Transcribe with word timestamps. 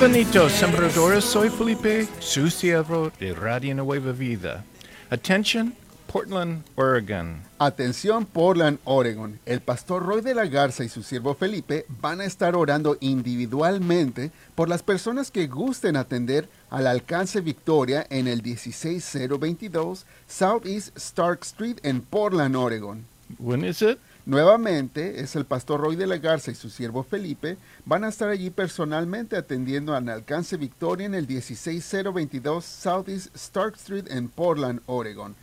Bienvenidos, 0.00 0.52
sembradores. 0.52 1.24
Soy 1.24 1.50
Felipe, 1.50 2.06
su 2.20 2.48
siervo 2.50 3.10
de 3.18 3.34
Radio 3.34 3.74
Nueva 3.74 4.12
Vida. 4.12 4.64
Attention, 5.10 5.74
Portland, 6.06 6.62
Oregon. 6.76 7.42
Atención 7.58 8.24
Portland, 8.24 8.78
Oregon. 8.84 9.40
El 9.44 9.60
pastor 9.60 10.04
Roy 10.06 10.20
de 10.20 10.36
la 10.36 10.46
Garza 10.46 10.84
y 10.84 10.88
su 10.88 11.02
siervo 11.02 11.34
Felipe 11.34 11.84
van 12.00 12.20
a 12.20 12.26
estar 12.26 12.54
orando 12.54 12.96
individualmente 13.00 14.30
por 14.54 14.68
las 14.68 14.84
personas 14.84 15.32
que 15.32 15.48
gusten 15.48 15.96
atender 15.96 16.48
al 16.70 16.86
alcance 16.86 17.40
Victoria 17.40 18.06
en 18.08 18.28
el 18.28 18.40
16022 18.40 20.06
Southeast 20.28 20.96
Stark 20.96 21.40
Street 21.42 21.78
en 21.82 22.02
Portland, 22.02 22.54
Oregon. 22.54 23.04
When 23.40 23.64
is 23.64 23.82
it? 23.82 23.98
Nuevamente, 24.28 25.22
es 25.22 25.36
el 25.36 25.46
pastor 25.46 25.80
Roy 25.80 25.96
de 25.96 26.06
la 26.06 26.18
Garza 26.18 26.50
y 26.50 26.54
su 26.54 26.68
siervo 26.68 27.02
Felipe 27.02 27.56
van 27.86 28.04
a 28.04 28.08
estar 28.08 28.28
allí 28.28 28.50
personalmente 28.50 29.38
atendiendo 29.38 29.94
al 29.94 30.06
alcance 30.10 30.58
Victoria 30.58 31.06
en 31.06 31.14
el 31.14 31.26
16022 31.26 32.62
Southeast 32.62 33.34
Stark 33.34 33.76
Street 33.76 34.04
en 34.10 34.28
Portland, 34.28 34.82
Oregon. 34.84 35.34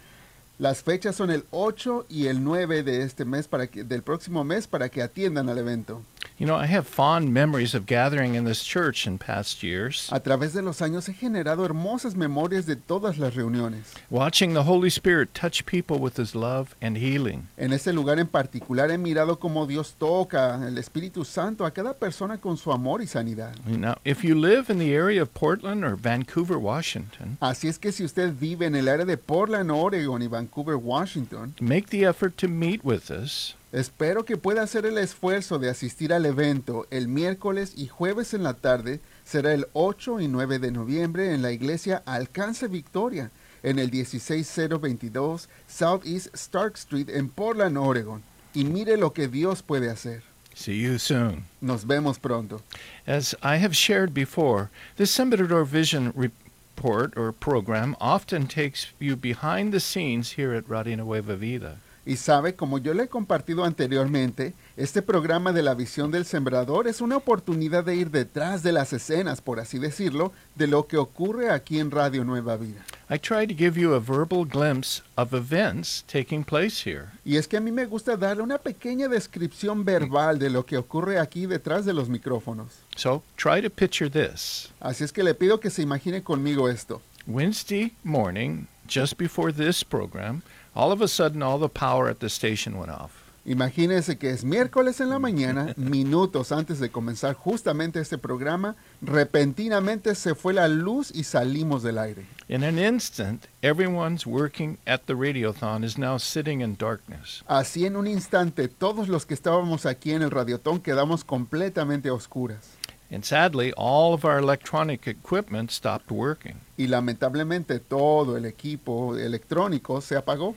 Las 0.59 0.84
fechas 0.84 1.16
son 1.16 1.31
el 1.31 1.45
8 1.49 2.05
y 2.09 2.27
el 2.27 2.43
9 2.43 2.84
de 2.84 3.02
este 3.02 3.26
mes 3.26 3.48
para 3.48 3.66
que, 3.66 3.84
del 3.84 4.03
próximo 4.03 4.43
mes 4.43 4.67
para 4.67 4.88
que 4.90 5.02
atiendan 5.02 5.49
al 5.49 5.57
evento. 5.57 6.04
You 6.38 6.45
know, 6.45 6.55
I 6.57 6.66
have 6.66 6.85
fond 6.85 7.34
memories 7.34 7.73
of 7.73 7.85
gathering 7.85 8.35
in 8.35 8.43
this 8.43 8.62
church 8.62 9.07
in 9.07 9.17
past 9.17 9.63
years, 9.63 10.09
A 10.12 10.20
través 10.20 10.51
de 10.54 10.62
los 10.62 10.82
años 10.82 11.07
he 11.07 11.13
generado 11.13 11.63
hermosas 11.65 12.15
memorias 12.15 12.65
de 12.65 12.76
todas 12.76 13.18
las 13.18 13.35
reuniones. 13.35 13.93
watching 14.10 14.54
the 14.54 14.63
Holy 14.63 14.90
Spirit 14.90 15.34
touch 15.34 15.65
people 15.65 15.98
with 15.98 16.18
His 16.20 16.35
love 16.35 16.76
and 16.82 16.98
healing. 16.98 17.48
En 17.57 17.71
este 17.71 17.93
lugar 17.93 18.20
en 18.20 18.27
particular 18.27 18.91
he 18.91 18.98
mirado 18.98 19.40
cómo 19.40 19.65
Dios 19.65 19.95
toca 19.98 20.55
el 20.68 20.77
Espíritu 20.77 21.23
Santo 21.23 21.65
a 21.65 21.71
cada 21.71 21.93
persona 21.93 22.38
con 22.38 22.57
su 22.57 22.70
amor 22.73 23.01
y 23.01 23.07
sanidad. 23.07 23.55
Now, 23.65 23.95
if 24.04 24.21
you 24.26 24.35
live 24.35 24.70
in 24.70 24.77
the 24.77 24.93
area 24.93 25.21
of 25.21 25.34
Portland 25.34 25.85
or 25.85 25.95
Vancouver, 25.95 26.57
Washington, 26.57 27.38
Así 27.40 27.70
es 27.70 27.79
que 27.79 27.93
si 27.93 28.04
usted 28.04 28.34
vive 28.38 28.65
en 28.65 28.76
el 28.76 28.90
área 28.90 29.05
de 29.05 29.15
Portland, 29.17 29.71
Oregon 29.71 30.21
y 30.21 30.27
Vancouver, 30.27 30.76
Washington, 30.76 31.55
make 31.62 31.88
the 31.91 32.04
effort 32.05 32.35
to 32.35 32.49
meet 32.49 32.84
with 32.84 33.10
us. 33.10 33.55
Espero 33.76 34.23
que 34.23 34.37
pueda 34.37 34.63
hacer 34.63 34.85
el 34.85 34.98
esfuerzo 34.98 35.59
de 35.59 35.70
asistir 35.70 36.13
al 36.13 36.26
evento 36.26 36.87
el 36.91 37.09
miércoles 37.09 37.73
y 37.76 37.87
jueves 37.87 38.34
en 38.34 38.43
la 38.43 38.54
tarde. 38.54 39.01
Será 39.26 39.54
el 39.54 39.67
8 39.73 40.21
y 40.21 40.29
9 40.29 40.59
de 40.59 40.71
noviembre 40.71 41.34
en 41.34 41.41
la 41.41 41.51
iglesia 41.51 42.01
Alcance 42.05 42.67
Victoria, 42.70 43.32
en 43.63 43.77
el 43.79 43.91
16022 43.91 45.49
Southeast 45.67 46.34
Stark 46.34 46.76
Street 46.76 47.09
en 47.09 47.27
Portland, 47.29 47.77
Oregon. 47.77 48.23
Y 48.54 48.63
mire 48.63 48.95
lo 48.95 49.12
que 49.12 49.27
Dios 49.27 49.62
puede 49.62 49.89
hacer. 49.89 50.23
See 50.54 50.82
you 50.82 50.98
soon. 50.98 51.43
Nos 51.60 51.85
vemos 51.85 52.17
pronto. 52.17 52.62
As 53.05 53.35
I 53.43 53.57
have 53.57 53.76
shared 53.76 54.13
before, 54.13 54.70
this 54.95 55.12
Sembrador 55.12 55.65
Vision 55.65 56.13
report 56.15 57.17
or 57.17 57.34
program 57.34 57.98
often 57.99 58.48
takes 58.48 58.93
you 58.98 59.17
behind 59.17 59.73
the 59.73 59.82
scenes 59.82 60.37
here 60.37 60.54
at 60.54 60.70
Radio 60.70 60.95
Nueva 60.95 61.35
Vida. 61.35 61.79
Y 62.05 62.17
sabe, 62.17 62.55
como 62.55 62.77
yo 62.77 62.93
le 62.93 63.03
he 63.03 63.07
compartido 63.07 63.63
anteriormente, 63.63 64.53
este 64.78 65.01
programa 65.01 65.51
de 65.53 65.63
la 65.63 65.73
visión 65.73 66.11
del 66.11 66.25
sembrador 66.25 66.88
es 66.88 67.01
una 67.01 67.17
oportunidad 67.17 67.84
de 67.84 67.95
ir 67.95 68.11
detrás 68.11 68.61
de 68.61 68.72
las 68.72 68.94
escenas, 68.94 69.41
por 69.41 69.59
así 69.59 69.79
decirlo, 69.79 70.31
de 70.56 70.67
lo 70.67 70.85
que 70.85 70.97
ocurre 70.97 71.50
aquí 71.50 71.79
en 71.79 71.89
Radio 71.89 72.23
Nueva 72.23 72.57
Vida. 72.57 72.85
I 73.09 73.17
try 73.17 73.47
to 73.47 73.56
give 73.56 73.79
you 73.79 73.94
a 73.94 74.00
verbal 74.00 74.45
glimpse 74.45 75.01
of 75.15 75.33
events 75.33 76.03
taking 76.07 76.44
place 76.44 76.88
here. 76.88 77.07
Y 77.23 77.38
es 77.38 77.47
que 77.47 77.57
a 77.57 77.61
mí 77.61 77.71
me 77.71 77.85
gusta 77.85 78.17
darle 78.17 78.44
una 78.44 78.57
pequeña 78.57 79.07
descripción 79.07 79.83
verbal 79.83 80.38
de 80.38 80.49
lo 80.49 80.65
que 80.65 80.77
ocurre 80.77 81.19
aquí 81.19 81.47
detrás 81.47 81.85
de 81.85 81.94
los 81.94 82.09
micrófonos. 82.09 82.67
So 82.95 83.23
try 83.35 83.61
to 83.61 83.69
picture 83.69 84.09
this. 84.09 84.71
Así 84.79 85.03
es 85.03 85.11
que 85.11 85.23
le 85.23 85.33
pido 85.33 85.59
que 85.59 85.69
se 85.69 85.81
imagine 85.81 86.21
conmigo 86.21 86.69
esto. 86.69 87.01
Wednesday 87.27 87.91
morning, 88.03 88.67
just 88.88 89.17
before 89.17 89.51
this 89.51 89.83
program, 89.83 90.44
all 90.75 90.91
of 90.91 91.02
a 91.02 91.08
sudden 91.08 91.41
all 91.41 91.58
the 91.58 91.69
power 91.69 92.09
at 92.09 92.19
the 92.19 92.30
station 92.30 92.78
went 92.78 92.91
off. 92.91 93.25
Imagínese 93.47 94.18
que 94.18 94.31
es 94.31 94.44
miércoles 94.44 95.00
en 95.00 95.09
la 95.09 95.19
mañana, 95.19 95.74
minutos 95.78 96.52
antes 96.52 96.80
de 96.80 96.90
comenzar 96.90 97.36
justamente 97.36 98.00
este 98.00 98.18
programa, 98.18 98.75
repentinamente 99.03 100.16
se 100.16 100.34
fue 100.34 100.53
la 100.53 100.68
luz 100.68 101.12
y 101.13 101.24
salimos 101.24 101.84
del 101.84 102.00
aire. 102.00 102.25
In 102.47 102.63
an 102.63 102.80
instant, 102.80 103.46
everyone's 103.62 104.25
working 104.25 104.80
at 104.88 105.02
the 105.06 105.13
radiothon 105.13 105.84
is 105.84 105.96
now 105.96 106.18
sitting 106.18 106.62
in 106.62 106.75
darkness. 106.75 107.44
Así 107.47 107.86
en 107.86 107.96
un 107.96 108.07
instante 108.07 108.68
todos 108.68 109.07
los 109.07 109.28
que 109.28 109.36
estábamos 109.36 109.86
aquí 109.86 110.12
en 110.12 110.24
el 110.24 110.31
radiotón 110.31 110.80
quedamos 110.80 111.24
completamente 111.24 112.09
a 112.09 112.13
oscuras. 112.13 112.78
And 113.12 113.24
sadly, 113.24 113.72
all 113.78 114.16
of 114.16 114.25
our 114.25 114.40
electronic 114.40 115.07
equipment 115.07 115.69
stopped 115.69 116.12
working. 116.12 116.56
Y 116.78 116.88
lamentablemente 116.88 117.80
todo 117.80 118.36
el 118.36 118.46
equipo 118.46 119.16
electrónico 119.16 120.02
se 120.02 120.16
apagó. 120.16 120.56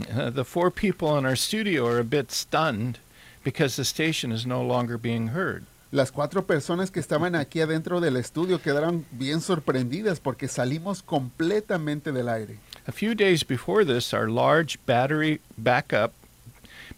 Uh, 0.00 0.30
the 0.30 0.44
four 0.44 0.70
people 0.70 1.16
in 1.16 1.24
our 1.24 1.36
studio 1.36 1.86
are 1.86 1.98
a 1.98 2.04
bit 2.04 2.32
stunned 2.32 2.98
because 3.44 3.76
the 3.76 3.84
station 3.84 4.32
is 4.32 4.44
no 4.44 4.62
longer 4.62 4.98
being 4.98 5.28
heard. 5.28 5.64
Las 5.92 6.10
cuatro 6.10 6.42
personas 6.42 6.90
que 6.90 7.00
estaban 7.00 7.36
aquí 7.36 7.60
adentro 7.60 8.00
del 8.00 8.16
estudio 8.16 8.60
quedaron 8.60 9.04
bien 9.12 9.40
sorprendidas 9.40 10.18
porque 10.18 10.48
salimos 10.48 11.02
completamente 11.02 12.10
del 12.10 12.28
aire. 12.28 12.58
A 12.88 12.92
few 12.92 13.14
days 13.14 13.44
before 13.44 13.84
this, 13.84 14.12
our 14.12 14.28
large 14.28 14.78
battery 14.86 15.40
backup 15.56 16.12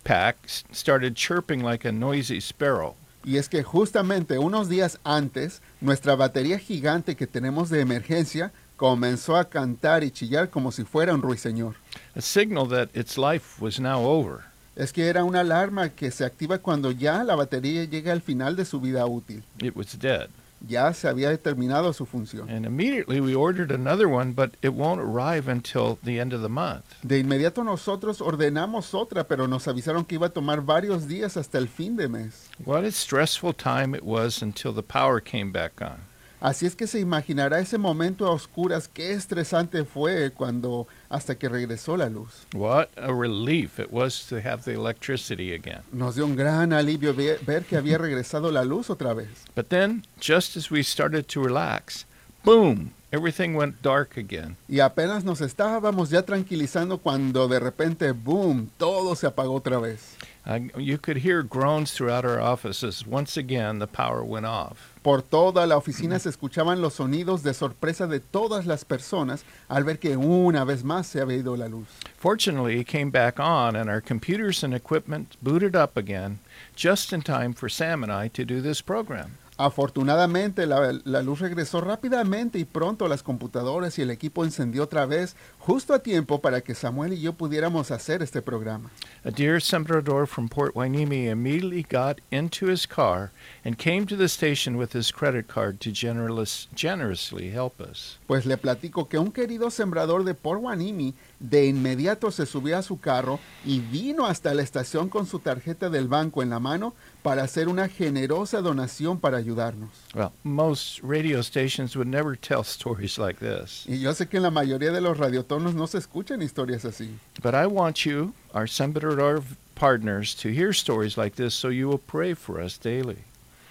pack 0.02 0.36
started 0.72 1.14
chirping 1.14 1.62
like 1.62 1.84
a 1.84 1.92
noisy 1.92 2.40
sparrow. 2.40 2.94
Y 3.22 3.36
es 3.36 3.48
que 3.48 3.62
justamente 3.62 4.38
unos 4.38 4.68
días 4.70 4.98
antes, 5.04 5.60
nuestra 5.82 6.14
batería 6.14 6.58
gigante 6.58 7.16
que 7.16 7.26
tenemos 7.26 7.68
de 7.68 7.80
emergencia 7.80 8.52
comenzó 8.76 9.36
a 9.36 9.44
cantar 9.48 10.04
y 10.04 10.10
chillar 10.10 10.50
como 10.50 10.70
si 10.72 10.84
fuera 10.84 11.14
un 11.14 11.22
ruiseñor. 11.22 11.74
a 12.14 12.20
signal 12.20 12.68
that 12.68 12.88
its 12.94 13.16
life 13.18 13.60
was 13.62 13.80
now 13.80 14.04
over. 14.04 14.44
Es 14.76 14.92
que 14.92 15.08
era 15.08 15.24
una 15.24 15.40
alarma 15.40 15.88
que 15.90 16.10
se 16.10 16.24
activa 16.24 16.58
cuando 16.58 16.90
ya 16.90 17.24
la 17.24 17.34
batería 17.34 17.84
llega 17.84 18.12
al 18.12 18.20
final 18.20 18.56
de 18.56 18.64
su 18.66 18.78
vida 18.80 19.06
útil. 19.06 19.42
It 19.58 19.74
was 19.74 19.98
dead. 19.98 20.28
Ya 20.66 20.92
se 20.94 21.06
había 21.06 21.36
terminado 21.36 21.92
su 21.92 22.06
función. 22.06 22.48
And 22.50 22.64
immediately 22.66 23.20
we 23.20 23.34
ordered 23.34 23.70
another 23.70 24.06
one, 24.06 24.32
but 24.32 24.56
it 24.62 24.72
won't 24.72 25.00
arrive 25.00 25.50
until 25.50 25.98
the 26.02 26.18
end 26.18 26.32
of 26.32 26.42
the 26.42 26.48
month. 26.48 26.84
De 27.02 27.18
inmediato 27.18 27.62
nosotros 27.62 28.20
ordenamos 28.20 28.94
otra, 28.94 29.24
pero 29.24 29.46
nos 29.46 29.68
avisaron 29.68 30.04
que 30.04 30.16
iba 30.16 30.26
a 30.26 30.30
tomar 30.30 30.62
varios 30.62 31.06
días 31.08 31.36
hasta 31.36 31.58
el 31.58 31.68
fin 31.68 31.96
de 31.96 32.08
mes. 32.08 32.48
What 32.64 32.84
a 32.84 32.90
stressful 32.90 33.54
time 33.54 33.94
it 33.94 34.02
was 34.02 34.42
until 34.42 34.72
the 34.74 34.82
power 34.82 35.20
came 35.22 35.52
back 35.52 35.80
on. 35.80 35.98
Así 36.40 36.66
es 36.66 36.76
que 36.76 36.86
se 36.86 37.00
imaginará 37.00 37.58
ese 37.60 37.78
momento 37.78 38.26
a 38.26 38.30
oscuras, 38.30 38.88
qué 38.88 39.12
estresante 39.12 39.84
fue 39.84 40.30
cuando 40.32 40.86
hasta 41.08 41.34
que 41.36 41.48
regresó 41.48 41.96
la 41.96 42.08
luz. 42.10 42.46
What 42.54 42.88
a 42.96 43.12
relief 43.12 43.78
it 43.80 43.90
was 43.90 44.26
to 44.28 44.36
have 44.36 44.62
the 44.64 44.72
electricity 44.74 45.54
again. 45.54 45.80
Nos 45.92 46.14
dio 46.16 46.26
un 46.26 46.36
gran 46.36 46.72
alivio 46.72 47.14
ve- 47.14 47.38
ver 47.46 47.64
que 47.64 47.76
había 47.78 47.96
regresado 47.98 48.50
la 48.52 48.64
luz 48.64 48.90
otra 48.90 49.14
vez. 49.14 49.28
But 49.54 49.68
then, 49.70 50.04
just 50.20 50.56
as 50.56 50.70
we 50.70 50.82
started 50.82 51.26
to 51.28 51.40
relax, 51.42 52.04
boom, 52.44 52.92
everything 53.12 53.54
went 53.54 53.80
dark 53.82 54.18
again. 54.18 54.56
Y 54.68 54.80
apenas 54.80 55.24
nos 55.24 55.40
estábamos 55.40 56.10
ya 56.10 56.22
tranquilizando 56.22 56.98
cuando 56.98 57.48
de 57.48 57.60
repente, 57.60 58.12
boom, 58.12 58.68
todo 58.76 59.14
se 59.14 59.26
apagó 59.26 59.54
otra 59.54 59.78
vez. 59.80 60.16
Uh, 60.48 60.60
you 60.78 60.96
could 60.96 61.16
hear 61.24 61.42
groans 61.42 61.92
throughout 61.92 62.24
our 62.24 62.38
offices. 62.40 63.04
Once 63.04 63.36
again, 63.36 63.80
the 63.80 63.86
power 63.88 64.22
went 64.22 64.46
off. 64.46 64.92
Por 65.06 65.22
toda 65.22 65.68
la 65.68 65.76
oficina 65.76 66.18
se 66.18 66.30
escuchaban 66.30 66.80
los 66.80 66.94
sonidos 66.94 67.44
de 67.44 67.54
sorpresa 67.54 68.08
de 68.08 68.18
todas 68.18 68.66
las 68.66 68.84
personas 68.84 69.44
al 69.68 69.84
ver 69.84 70.00
que 70.00 70.16
una 70.16 70.64
vez 70.64 70.82
más 70.82 71.06
se 71.06 71.20
había 71.20 71.36
ido 71.36 71.56
la 71.56 71.68
luz. 71.68 71.86
Fortunately, 72.18 72.80
it 72.80 72.88
came 72.88 73.12
back 73.12 73.38
on, 73.38 73.76
and 73.76 73.88
our 73.88 74.00
computers 74.00 74.64
and 74.64 74.74
equipment 74.74 75.36
booted 75.40 75.76
up 75.76 75.96
again 75.96 76.40
just 76.74 77.12
in 77.12 77.22
time 77.22 77.54
for 77.54 77.68
Sam 77.68 78.02
and 78.02 78.10
I 78.10 78.26
to 78.30 78.44
do 78.44 78.60
this 78.60 78.82
program. 78.82 79.38
Afortunadamente 79.58 80.66
la, 80.66 80.98
la 81.04 81.22
luz 81.22 81.40
regresó 81.40 81.80
rápidamente 81.80 82.58
y 82.58 82.64
pronto 82.64 83.08
las 83.08 83.22
computadoras 83.22 83.98
y 83.98 84.02
el 84.02 84.10
equipo 84.10 84.44
encendió 84.44 84.82
otra 84.84 85.06
vez 85.06 85.34
justo 85.58 85.94
a 85.94 86.00
tiempo 86.00 86.40
para 86.40 86.60
que 86.60 86.74
Samuel 86.74 87.14
y 87.14 87.20
yo 87.20 87.32
pudiéramos 87.32 87.90
hacer 87.90 88.22
este 88.22 88.42
programa. 88.42 88.90
A 89.24 89.30
dear 89.30 89.60
sembrador 89.60 90.26
from 90.26 90.48
Port 90.48 90.74
Hueneme 90.74 91.30
immediately 91.30 91.82
got 91.82 92.20
into 92.30 92.70
his 92.70 92.86
car 92.86 93.30
and 93.64 93.78
came 93.78 94.06
to 94.06 94.16
the 94.16 94.28
station 94.28 94.76
with 94.76 94.94
his 94.94 95.10
credit 95.10 95.46
card 95.48 95.80
to 95.80 95.90
generous, 95.90 96.68
generously 96.74 97.50
help 97.50 97.80
us. 97.80 98.18
Pues 98.26 98.44
le 98.44 98.56
platico 98.58 99.08
que 99.08 99.18
un 99.18 99.32
querido 99.32 99.70
sembrador 99.70 100.24
de 100.24 100.34
Port 100.34 100.60
Hueneme 100.62 101.14
de 101.40 101.66
inmediato 101.66 102.30
se 102.30 102.46
subió 102.46 102.78
a 102.78 102.82
su 102.82 103.00
carro 103.00 103.40
y 103.64 103.80
vino 103.80 104.26
hasta 104.26 104.54
la 104.54 104.62
estación 104.62 105.08
con 105.08 105.26
su 105.26 105.38
tarjeta 105.38 105.90
del 105.90 106.08
banco 106.08 106.42
en 106.42 106.50
la 106.50 106.60
mano 106.60 106.94
para 107.26 107.42
hacer 107.42 107.66
una 107.66 107.88
generosa 107.88 108.60
donación 108.60 109.18
para 109.18 109.36
ayudarnos. 109.36 109.90
Well, 110.14 110.30
most 110.44 111.00
radio 111.02 111.42
stations 111.42 111.96
would 111.96 112.06
never 112.06 112.36
tell 112.36 112.60
stories 112.62 113.18
like 113.18 113.40
this. 113.40 113.84
Y 113.88 113.98
yo 113.98 114.14
sé 114.14 114.28
que 114.28 114.36
en 114.36 114.44
la 114.44 114.52
mayoría 114.52 114.92
de 114.92 115.00
los 115.00 115.18
radiotonos 115.18 115.74
no 115.74 115.88
se 115.88 115.98
escuchan 115.98 116.40
historias 116.40 116.84
así. 116.84 117.18
But 117.42 117.54
I 117.54 117.66
want 117.66 118.06
you, 118.06 118.32
our 118.54 118.68
Sembrador 118.68 119.42
partners, 119.74 120.36
to 120.36 120.50
hear 120.50 120.70
stories 120.72 121.18
like 121.18 121.34
this 121.34 121.52
so 121.52 121.68
you 121.68 121.88
will 121.88 121.98
pray 121.98 122.32
for 122.32 122.60
us 122.60 122.78
daily. 122.78 123.24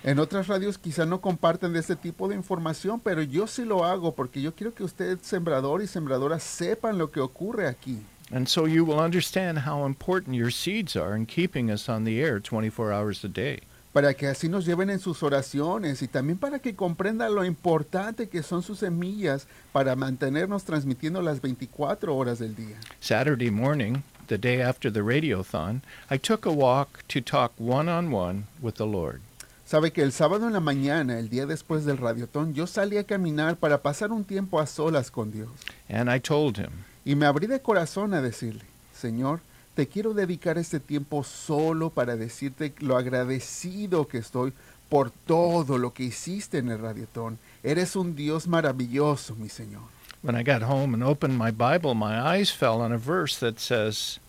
En 0.03 0.19
otras 0.19 0.47
radios 0.47 0.77
quizá 0.77 1.05
no 1.05 1.21
comparten 1.21 1.71
de 1.71 1.79
este 1.79 1.95
tipo 1.95 2.27
de 2.27 2.35
información, 2.35 2.99
pero 2.99 3.23
yo 3.23 3.47
sí 3.47 3.63
lo 3.63 3.85
hago 3.85 4.13
porque 4.13 4.41
yo 4.41 4.53
quiero 4.53 4.75
que 4.75 4.83
usted, 4.83 5.17
sembrador 5.21 5.81
y 5.81 5.87
sembradora, 5.87 6.41
sepan 6.41 6.97
lo 6.97 7.09
que 7.09 7.21
ocurre 7.21 7.69
aquí. 7.69 8.01
And 8.31 8.47
so 8.47 8.65
you 8.65 8.83
will 8.83 8.99
understand 8.99 9.59
how 9.59 9.85
important 9.85 10.35
your 10.35 10.51
seeds 10.51 10.95
are 10.95 11.15
in 11.15 11.25
keeping 11.25 11.69
us 11.69 11.87
on 11.87 12.05
the 12.05 12.19
air 12.21 12.39
24 12.39 12.91
hours 12.91 13.23
a 13.23 13.29
day. 13.29 13.59
Para 13.93 14.13
que 14.13 14.27
así 14.27 14.49
nos 14.49 14.65
lleven 14.65 14.89
en 14.89 14.99
sus 14.99 15.23
oraciones 15.23 16.01
y 16.01 16.07
también 16.07 16.37
para 16.37 16.59
que 16.59 16.75
comprendan 16.75 17.33
lo 17.33 17.45
importante 17.45 18.27
que 18.27 18.43
son 18.43 18.61
sus 18.61 18.79
semillas 18.79 19.47
para 19.71 19.95
mantenernos 19.95 20.65
transmitiendo 20.65 21.21
las 21.21 21.39
24 21.39 22.13
horas 22.13 22.39
del 22.39 22.55
día. 22.55 22.75
Saturday 22.99 23.49
morning, 23.49 24.03
the 24.27 24.37
day 24.37 24.61
after 24.61 24.91
the 24.91 25.01
radiothon, 25.01 25.81
I 26.09 26.17
took 26.17 26.45
a 26.45 26.51
walk 26.51 27.03
to 27.07 27.21
talk 27.21 27.53
one 27.57 27.87
on 27.87 28.11
one 28.11 28.47
with 28.61 28.75
the 28.75 28.85
Lord. 28.85 29.21
Sabe 29.65 29.91
que 29.91 30.03
el 30.03 30.11
sábado 30.11 30.45
en 30.45 30.53
la 30.53 30.59
mañana, 30.59 31.17
el 31.17 31.29
día 31.29 31.45
después 31.45 31.85
del 31.85 31.97
radiotón, 31.97 32.53
yo 32.53 32.67
salí 32.67 32.97
a 32.97 33.03
caminar 33.03 33.55
para 33.55 33.81
pasar 33.81 34.11
un 34.11 34.23
tiempo 34.25 34.59
a 34.59 34.67
solas 34.67 35.09
con 35.09 35.31
Dios. 35.31 35.49
And 35.89 36.09
I 36.09 36.19
told 36.19 36.57
him, 36.57 36.83
Y 37.05 37.15
me 37.15 37.27
abrí 37.27 37.47
de 37.47 37.61
corazón 37.61 38.13
a 38.13 38.21
decirle, 38.21 38.63
Señor, 38.99 39.39
te 39.75 39.87
quiero 39.87 40.13
dedicar 40.13 40.57
este 40.57 40.79
tiempo 40.79 41.23
solo 41.23 41.89
para 41.91 42.15
decirte 42.15 42.73
lo 42.79 42.97
agradecido 42.97 44.07
que 44.07 44.17
estoy 44.17 44.53
por 44.89 45.11
todo 45.11 45.77
lo 45.77 45.93
que 45.93 46.03
hiciste 46.03 46.57
en 46.57 46.69
el 46.69 46.79
radiotón. 46.79 47.37
Eres 47.63 47.95
un 47.95 48.15
Dios 48.15 48.47
maravilloso, 48.47 49.35
mi 49.35 49.49
Señor. 49.49 49.83
When 50.23 50.35
I 50.35 50.43
got 50.43 50.63
home 50.63 50.95
and 50.95 51.03
opened 51.03 51.37
my 51.37 51.51
Bible, 51.51 51.93
my 51.93 52.19
eyes 52.19 52.51
fell 52.51 52.81
on 52.81 52.91
a 52.91 52.97
verse 52.97 53.37
that 53.39 53.59
says, 53.59 54.19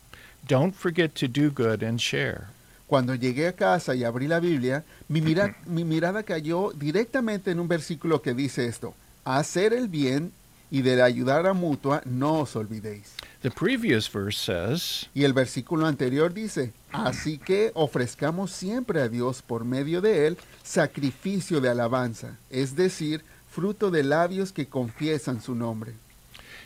Don't 0.47 0.75
forget 0.75 1.15
to 1.17 1.27
do 1.27 1.51
good 1.51 1.83
and 1.83 1.99
share. 1.99 2.49
Cuando 2.87 3.15
llegué 3.15 3.49
a 3.49 3.53
casa 3.53 3.95
y 3.95 4.05
abrí 4.05 4.29
la 4.29 4.39
Biblia, 4.39 4.85
mi, 5.09 5.21
mira- 5.21 5.57
mi 5.67 5.85
mirada 5.85 6.23
cayó 6.23 6.73
directamente 6.73 7.51
en 7.51 7.61
un 7.61 7.69
versículo 7.69 8.21
que 8.21 8.35
dice 8.35 8.67
esto, 8.67 8.95
hacer 9.25 9.73
el 9.73 9.89
bien 9.89 10.33
y 10.71 10.83
de 10.83 10.97
la 10.97 11.05
ayudar 11.05 11.47
a 11.47 11.53
mutua 11.53 12.03
no 12.05 12.41
os 12.41 12.57
olvidéis. 12.57 13.15
The 13.43 13.51
previous 13.51 14.11
verse 14.13 14.39
says, 14.39 15.09
Y 15.15 15.25
el 15.25 15.33
versículo 15.33 15.87
anterior 15.87 16.33
dice, 16.33 16.73
así 16.93 17.39
que 17.39 17.71
ofrezcamos 17.75 18.51
siempre 18.51 19.01
a 19.01 19.09
Dios 19.09 19.43
por 19.43 19.65
medio 19.65 20.01
de 20.01 20.27
él 20.27 20.39
sacrificio 20.63 21.61
de 21.61 21.69
alabanza, 21.69 22.39
es 22.51 22.75
decir, 22.75 23.25
fruto 23.49 23.91
de 23.91 24.03
labios 24.03 24.53
que 24.53 24.67
confiesan 24.67 25.41
su 25.41 25.55
nombre. 25.55 25.95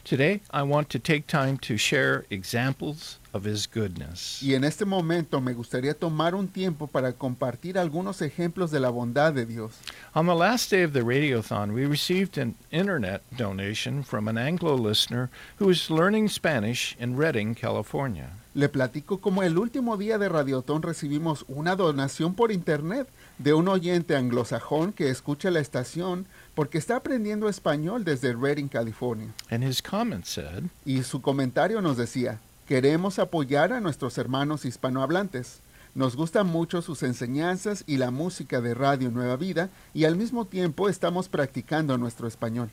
Today 0.05 0.41
I 0.51 0.63
want 0.63 0.89
to 0.91 0.99
take 0.99 1.27
time 1.27 1.59
to 1.59 1.77
share 1.77 2.25
examples 2.31 3.19
of 3.33 3.45
His 3.45 3.67
goodness. 3.67 4.43
Y 4.43 4.55
en 4.55 4.65
este 4.65 4.85
momento 4.85 5.41
me 5.41 5.53
gustaría 5.53 5.95
tomar 5.95 6.35
un 6.35 6.49
tiempo 6.49 6.87
para 6.87 7.13
compartir 7.13 7.79
algunos 7.79 8.23
ejemplos 8.23 8.71
de 8.71 8.81
la 8.81 8.91
bondad 8.91 9.33
de 9.33 9.47
Dios. 9.47 9.73
On 10.15 10.27
the 10.27 10.35
last 10.35 10.71
day 10.71 10.83
of 10.83 10.93
the 10.93 11.03
radiothon, 11.03 11.73
we 11.73 11.87
received 11.87 12.39
an 12.39 12.55
internet 12.71 13.23
donation 13.37 14.03
from 14.03 14.27
an 14.27 14.39
Anglo 14.39 14.75
listener 14.75 15.31
who 15.59 15.71
is 15.71 15.91
learning 15.91 16.29
Spanish 16.29 16.97
in 16.99 17.17
Redding, 17.17 17.55
California. 17.55 18.31
Le 18.53 18.69
platico 18.69 19.21
como 19.21 19.45
el 19.45 19.59
último 19.59 19.97
día 19.97 20.19
de 20.19 20.29
Radiotón 20.29 20.83
recibimos 20.83 21.45
una 21.47 21.77
donación 21.77 22.35
por 22.35 22.51
internet 22.51 23.07
de 23.39 23.55
un 23.55 23.69
oyente 23.69 24.17
anglosajón 24.17 24.93
que 24.93 25.09
escucha 25.09 25.53
la 25.53 25.61
estación 25.61 26.27
porque 26.61 26.77
está 26.77 26.97
aprendiendo 26.97 27.49
español 27.49 28.05
desde 28.05 28.35
Redding, 28.35 28.69
California. 28.69 29.33
And 29.51 29.65
his 29.65 29.81
comment 29.81 30.27
said, 30.27 30.65
Y 30.85 31.03
su 31.05 31.23
comentario 31.23 31.81
nos 31.81 31.97
decía, 31.97 32.39
queremos 32.69 33.19
apoyar 33.19 33.73
a 33.73 33.81
nuestros 33.81 34.19
hermanos 34.19 34.67
hispanohablantes. 34.67 35.61
Nos 35.95 36.17
gustan 36.17 36.49
mucho 36.49 36.83
sus 36.83 37.03
enseñanzas 37.03 37.83
y 37.87 37.97
la 37.97 38.11
música 38.11 38.61
de 38.61 38.75
Radio 38.75 39.11
Nueva 39.11 39.37
Vida 39.37 39.71
y 39.95 40.05
al 40.05 40.17
mismo 40.17 40.45
tiempo 40.45 40.91
estamos 40.91 41.31
practicando 41.31 41.97
nuestro 41.97 42.29
español. 42.29 42.69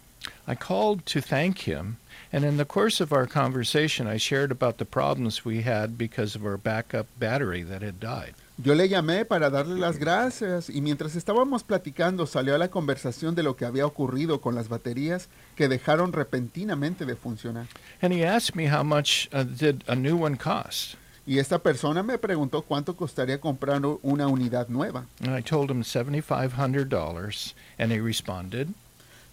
I 0.45 0.55
called 0.55 1.05
to 1.05 1.21
thank 1.21 1.59
him, 1.59 1.95
and 2.33 2.43
in 2.43 2.57
the 2.57 2.65
course 2.65 2.99
of 2.99 3.13
our 3.13 3.25
conversation, 3.25 4.05
I 4.05 4.17
shared 4.17 4.51
about 4.51 4.79
the 4.79 4.85
problems 4.85 5.45
we 5.45 5.61
had 5.61 5.97
because 5.97 6.35
of 6.35 6.45
our 6.45 6.57
backup 6.57 7.07
battery 7.17 7.63
that 7.63 7.81
had 7.81 8.01
died. 8.01 8.33
Yo 8.59 8.73
le 8.73 8.89
llamé 8.89 9.23
para 9.23 9.51
darle 9.51 9.79
las 9.79 9.99
gracias 9.99 10.71
y 10.71 10.81
mientras 10.81 11.15
estábamos 11.15 11.63
platicando 11.63 12.25
salió 12.25 12.55
a 12.55 12.57
la 12.57 12.69
conversación 12.69 13.35
de 13.35 13.43
lo 13.43 13.55
que 13.55 13.65
había 13.65 13.85
ocurrido 13.85 14.41
con 14.41 14.55
las 14.55 14.67
baterías 14.67 15.29
que 15.55 15.67
dejaron 15.67 16.11
repentinamente 16.11 17.05
de 17.05 17.15
funcionar. 17.15 17.67
And 18.01 18.11
he 18.11 18.25
asked 18.25 18.55
me 18.55 18.67
how 18.67 18.83
much 18.83 19.27
uh, 19.31 19.43
did 19.43 19.83
a 19.87 19.93
new 19.95 20.23
one 20.23 20.37
cost. 20.37 20.95
Y 21.27 21.37
esta 21.37 21.59
persona 21.59 22.01
me 22.01 22.17
preguntó 22.17 22.63
cuánto 22.63 22.95
costaría 22.95 23.39
comprar 23.39 23.79
una 24.01 24.27
unidad 24.27 24.69
nueva. 24.69 25.05
And 25.21 25.37
I 25.37 25.43
told 25.43 25.69
him 25.69 25.83
$7,500, 25.83 27.53
and 27.77 27.91
he 27.91 27.99
responded, 27.99 28.69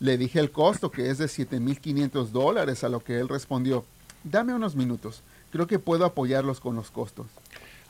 Le 0.00 0.19
dije 0.19 0.38
el 0.38 0.50
costo, 0.50 0.91
que 0.91 1.09
es 1.09 1.17
de 1.17 1.26
7.500 1.26 2.26
dólares, 2.31 2.85
a 2.85 2.91
lo 2.91 3.00
que 3.00 3.19
él 3.21 3.29
respondió, 3.29 3.87
dame 4.23 4.53
unos 4.53 4.75
minutos, 4.75 5.23
creo 5.50 5.67
que 5.67 5.79
puedo 5.79 6.05
apoyarlos 6.05 6.61
con 6.61 6.76
los 6.76 6.91
costos. 6.91 7.26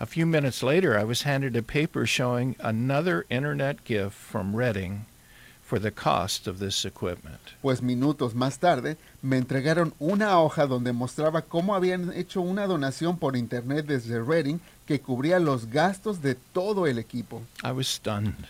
A 0.01 0.07
few 0.07 0.27
minutes 0.27 0.63
later, 0.63 0.99
I 0.99 1.05
was 1.05 1.23
handed 1.23 1.55
a 1.55 1.63
paper 1.63 2.05
showing 2.05 2.57
another 2.59 3.27
internet 3.31 3.85
gift 3.85 4.15
from 4.15 4.57
Redding 4.57 5.07
for 5.63 5.79
the 5.79 5.93
cost 5.93 6.49
of 6.49 6.59
this 6.59 6.85
equipment. 6.85 7.55
Pues 7.63 7.81
minutos 7.81 8.35
más 8.35 8.59
tarde 8.59 8.97
me 9.23 9.39
entregaron 9.39 9.95
una 10.01 10.41
hoja 10.41 10.67
donde 10.67 10.93
mostraba 10.93 11.43
cómo 11.43 11.75
habían 11.77 12.13
hecho 12.13 12.41
una 12.41 12.67
donación 12.67 13.19
por 13.19 13.37
internet 13.37 13.87
desde 13.87 14.21
Reading 14.21 14.59
que 14.85 15.01
cubría 15.01 15.39
los 15.39 15.67
gastos 15.71 16.21
de 16.23 16.35
todo 16.53 16.87
el 16.87 16.99
equipo. 16.99 17.43
I 17.63 17.71
was 17.71 17.87
stunned. 17.87 18.49